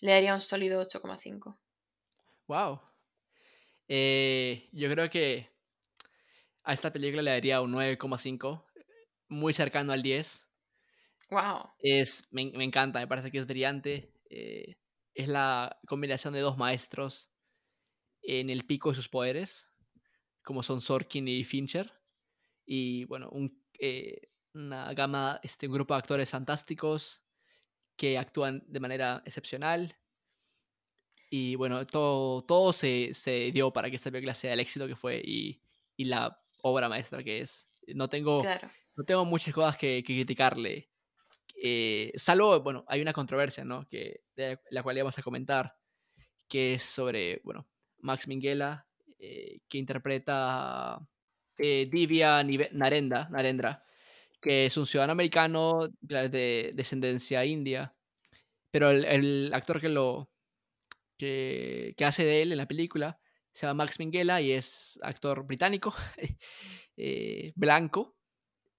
[0.00, 1.58] Le daría un sólido 8,5.
[2.46, 2.80] ¡Wow!
[3.88, 5.50] Eh, yo creo que
[6.62, 8.64] a esta película le daría un 9,5.
[9.28, 10.49] Muy cercano al 10.
[11.30, 11.70] ¡Wow!
[11.78, 14.12] Es, me, me encanta, me parece que es brillante.
[14.30, 14.76] eh,
[15.14, 17.32] es la combinación de dos maestros
[18.22, 19.68] en el pico de sus poderes,
[20.44, 21.92] como son Sorkin y Fincher.
[22.66, 27.24] Y bueno, un, eh, una gama, este, un grupo de actores fantásticos
[27.96, 29.96] que actúan de manera excepcional.
[31.30, 34.96] Y bueno, todo, todo se, se dio para que esta película sea el éxito que
[34.96, 35.62] fue y,
[35.96, 37.70] y la obra maestra que es.
[37.94, 38.68] No tengo, Claro.
[38.96, 40.90] no tengo muchas cosas que, que criticarle.
[41.62, 43.86] Eh, salvo, bueno, hay una controversia, ¿no?
[43.88, 44.22] Que,
[44.70, 45.76] la cual a comentar,
[46.48, 48.86] que es sobre, bueno, Max Minghella,
[49.18, 50.98] eh, que interpreta
[51.58, 52.42] eh, Divya
[52.72, 53.84] Narendra, Narendra,
[54.40, 57.94] que es un ciudadano americano de descendencia india,
[58.70, 60.30] pero el, el actor que lo
[61.18, 63.20] que, que hace de él en la película
[63.52, 65.94] se llama Max Minghella y es actor británico,
[66.96, 68.16] eh, blanco,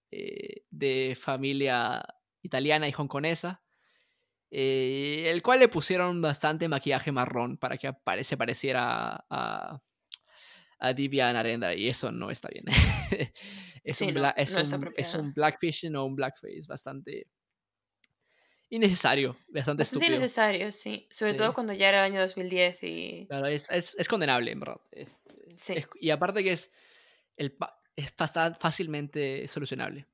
[0.09, 2.03] eh, de familia
[2.41, 3.61] italiana y hongkonesa,
[4.49, 9.81] eh, el cual le pusieron bastante maquillaje marrón para que se pareciera a,
[10.79, 12.65] a Divya Narendra y eso no está bien.
[13.83, 17.27] es, Sí, un no, es, no un, es un blackfishing o un blackface bastante
[18.69, 20.15] innecesario, bastante Bastante estúpido.
[20.15, 21.07] innecesario, sí.
[21.11, 21.37] Sobre Sí.
[21.37, 23.25] todo cuando ya era el año 2010 y...
[23.27, 24.77] Claro, es, es, es condenable, en verdad.
[25.57, 25.73] Sí.
[25.73, 26.71] es- y aparte que es,
[27.35, 27.57] el,
[27.95, 28.13] es
[28.59, 30.07] fácilmente solucionable.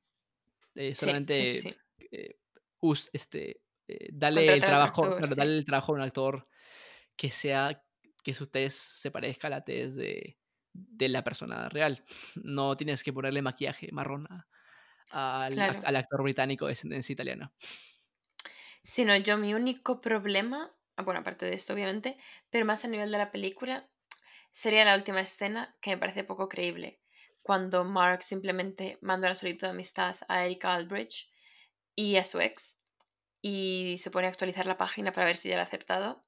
[0.75, 1.75] Eh, solamente.
[2.12, 2.39] Eh,
[2.82, 5.36] us- este, eh, dale el trabajo, actor, claro, sí.
[5.36, 6.47] dale el trabajo a un actor
[7.18, 7.84] que sea,
[8.24, 10.39] que su test se parezca a la test de,
[10.74, 12.03] de la persona real.
[12.43, 14.47] No tienes que ponerle maquillaje marrón a-
[15.12, 15.84] al, Claro.
[15.84, 17.53] al actor británico de descendencia italiana.
[18.84, 22.18] Sino yo mi único problema, ah, bueno, aparte de esto obviamente,
[22.49, 23.89] pero más a nivel de la película,
[24.51, 27.01] sería la última escena que me parece poco creíble,
[27.43, 31.30] cuando Mark simplemente manda una solicitud de amistad a Erika Aldrich
[31.98, 32.80] y a su ex
[33.41, 36.24] y se pone a actualizar la página para ver si ya la ha aceptado.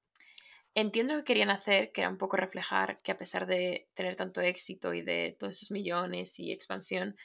[0.75, 4.15] Entiendo lo que querían hacer, que era un poco reflejar que a pesar de tener
[4.15, 7.15] tanto éxito y de todos esos millones y expansión,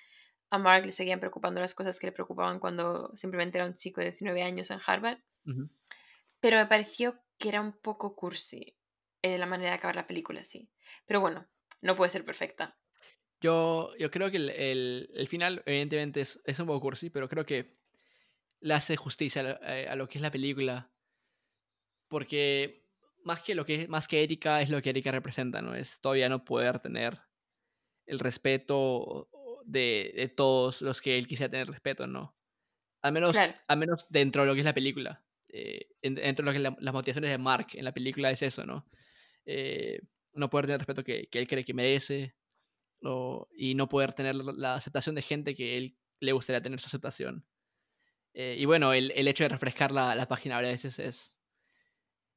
[0.50, 4.00] a Mark le seguían preocupando las cosas que le preocupaban cuando simplemente era un chico
[4.00, 5.18] de 19 años en Harvard.
[6.40, 8.76] Pero me pareció que era un poco cursi
[9.22, 10.68] eh, la manera de acabar la película así.
[11.06, 11.46] Pero bueno,
[11.80, 12.76] no puede ser perfecta.
[13.40, 17.28] Yo, yo creo que el, el- el final, evidentemente, es, es un poco cursi, pero
[17.28, 17.76] creo que
[18.64, 20.90] le hace justicia a, la- a- lo que es la película.
[22.08, 22.88] Porque
[23.22, 25.74] más que lo que más que Erika es lo que Erika representa, ¿no?
[25.74, 27.20] Es todavía no poder tener
[28.06, 29.28] el respeto
[29.66, 32.36] de, todos los que él quisiera tener respeto, ¿no?
[33.02, 35.22] Al menos, al menos dentro de lo que es la película.
[35.48, 38.86] Eh, dentro de lo que las motivaciones de Mark en la película es eso, ¿no?
[39.44, 40.00] Eh,
[40.32, 42.34] no poder tener el respeto que, él cree que merece
[43.56, 47.46] y no poder tener la aceptación de gente que él le gustaría tener su aceptación.
[48.34, 51.38] Eh, y bueno, el, el, hecho de refrescar la, la, página a veces es,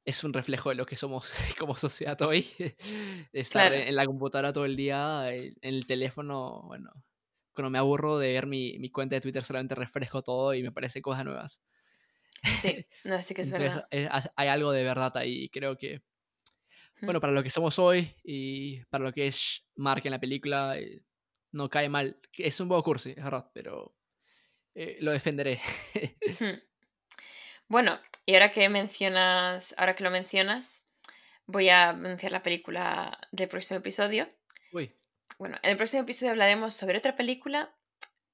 [0.04, 2.46] es un reflejo de lo que somos como sociedad hoy.
[3.32, 6.92] Estar en, la computadora todo el día, en, el teléfono, bueno,
[7.52, 10.72] cuando me aburro de ver mi, mi, cuenta de Twitter solamente refresco todo y me
[10.72, 11.60] parecen cosas nuevas.
[12.62, 13.88] Sí, no, sí que es verdad.
[13.90, 16.02] hay algo de verdad ahí, creo que
[17.00, 20.78] bueno, para lo que somos hoy y para lo que es Mark en la película,
[20.78, 21.02] eh,
[21.52, 22.20] no cae mal.
[22.36, 23.94] Es un poco cursi, es verdad, pero
[24.80, 25.60] eh, lo defenderé.
[27.68, 30.84] bueno, y ahora que mencionas, ahora que lo mencionas,
[31.46, 34.28] voy a mencionar la película del próximo episodio.
[34.72, 34.94] Uy.
[35.36, 37.74] Bueno, en el próximo episodio hablaremos sobre otra película,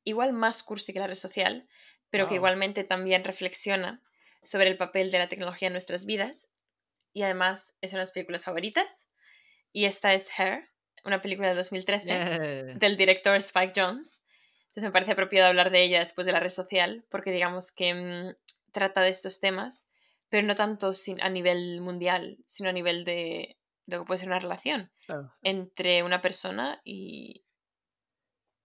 [0.05, 1.67] igual más cursi que la red social,
[2.11, 4.03] pero que igualmente también reflexiona
[4.43, 6.53] sobre el papel de la tecnología en nuestras vidas
[7.15, 9.09] y además es una de las películas favoritas.
[9.73, 10.69] Y esta es Her,
[11.05, 14.21] una película de 2013 del director Spike Jones.
[14.75, 17.95] Entonces me parece apropiado hablar de ella después de la red social, porque digamos que
[17.95, 18.35] mm,
[18.73, 19.89] trata de estos temas,
[20.29, 23.57] pero no tanto a nivel mundial, sino a nivel de,
[23.87, 24.91] lo que puede ser una relación
[25.43, 27.45] entre una persona y,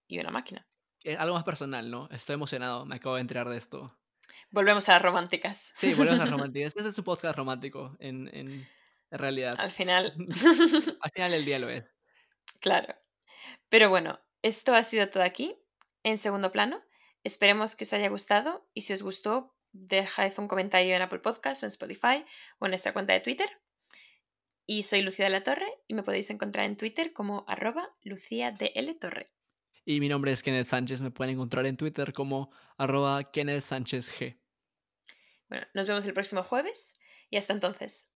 [0.07, 0.66] y una máquina.
[1.03, 2.10] Es algo más personal, ¿no?
[2.10, 3.95] Estoy emocionado, me acabo de enterar de esto.
[4.49, 5.70] Volvemos a las románticas.
[5.76, 6.74] Sí, volvemos a las románticas.
[6.76, 8.68] Este es un podcast romántico, en, en,
[9.12, 9.57] realidad.
[9.60, 10.12] Al final.
[11.01, 11.86] Al final del día lo es.
[12.60, 12.95] Claro.
[13.70, 15.55] Pero bueno, esto ha sido todo aquí,
[16.03, 16.81] en segundo plano.
[17.23, 21.63] Esperemos que os haya gustado y si os gustó, dejad un comentario en Apple Podcast
[21.63, 22.25] o en Spotify
[22.59, 23.49] o en nuestra cuenta de Twitter.
[24.65, 28.55] Y soy Lucía de la Torre y me podéis encontrar en Twitter como arroba Lucía
[28.99, 29.23] Torre.
[29.85, 31.01] Y mi nombre es Kenneth Sánchez.
[31.01, 34.39] Me pueden encontrar en Twitter como arroba Kenneth Sánchez G.
[35.49, 36.93] Bueno, nos vemos el próximo jueves
[37.29, 38.09] y hasta entonces.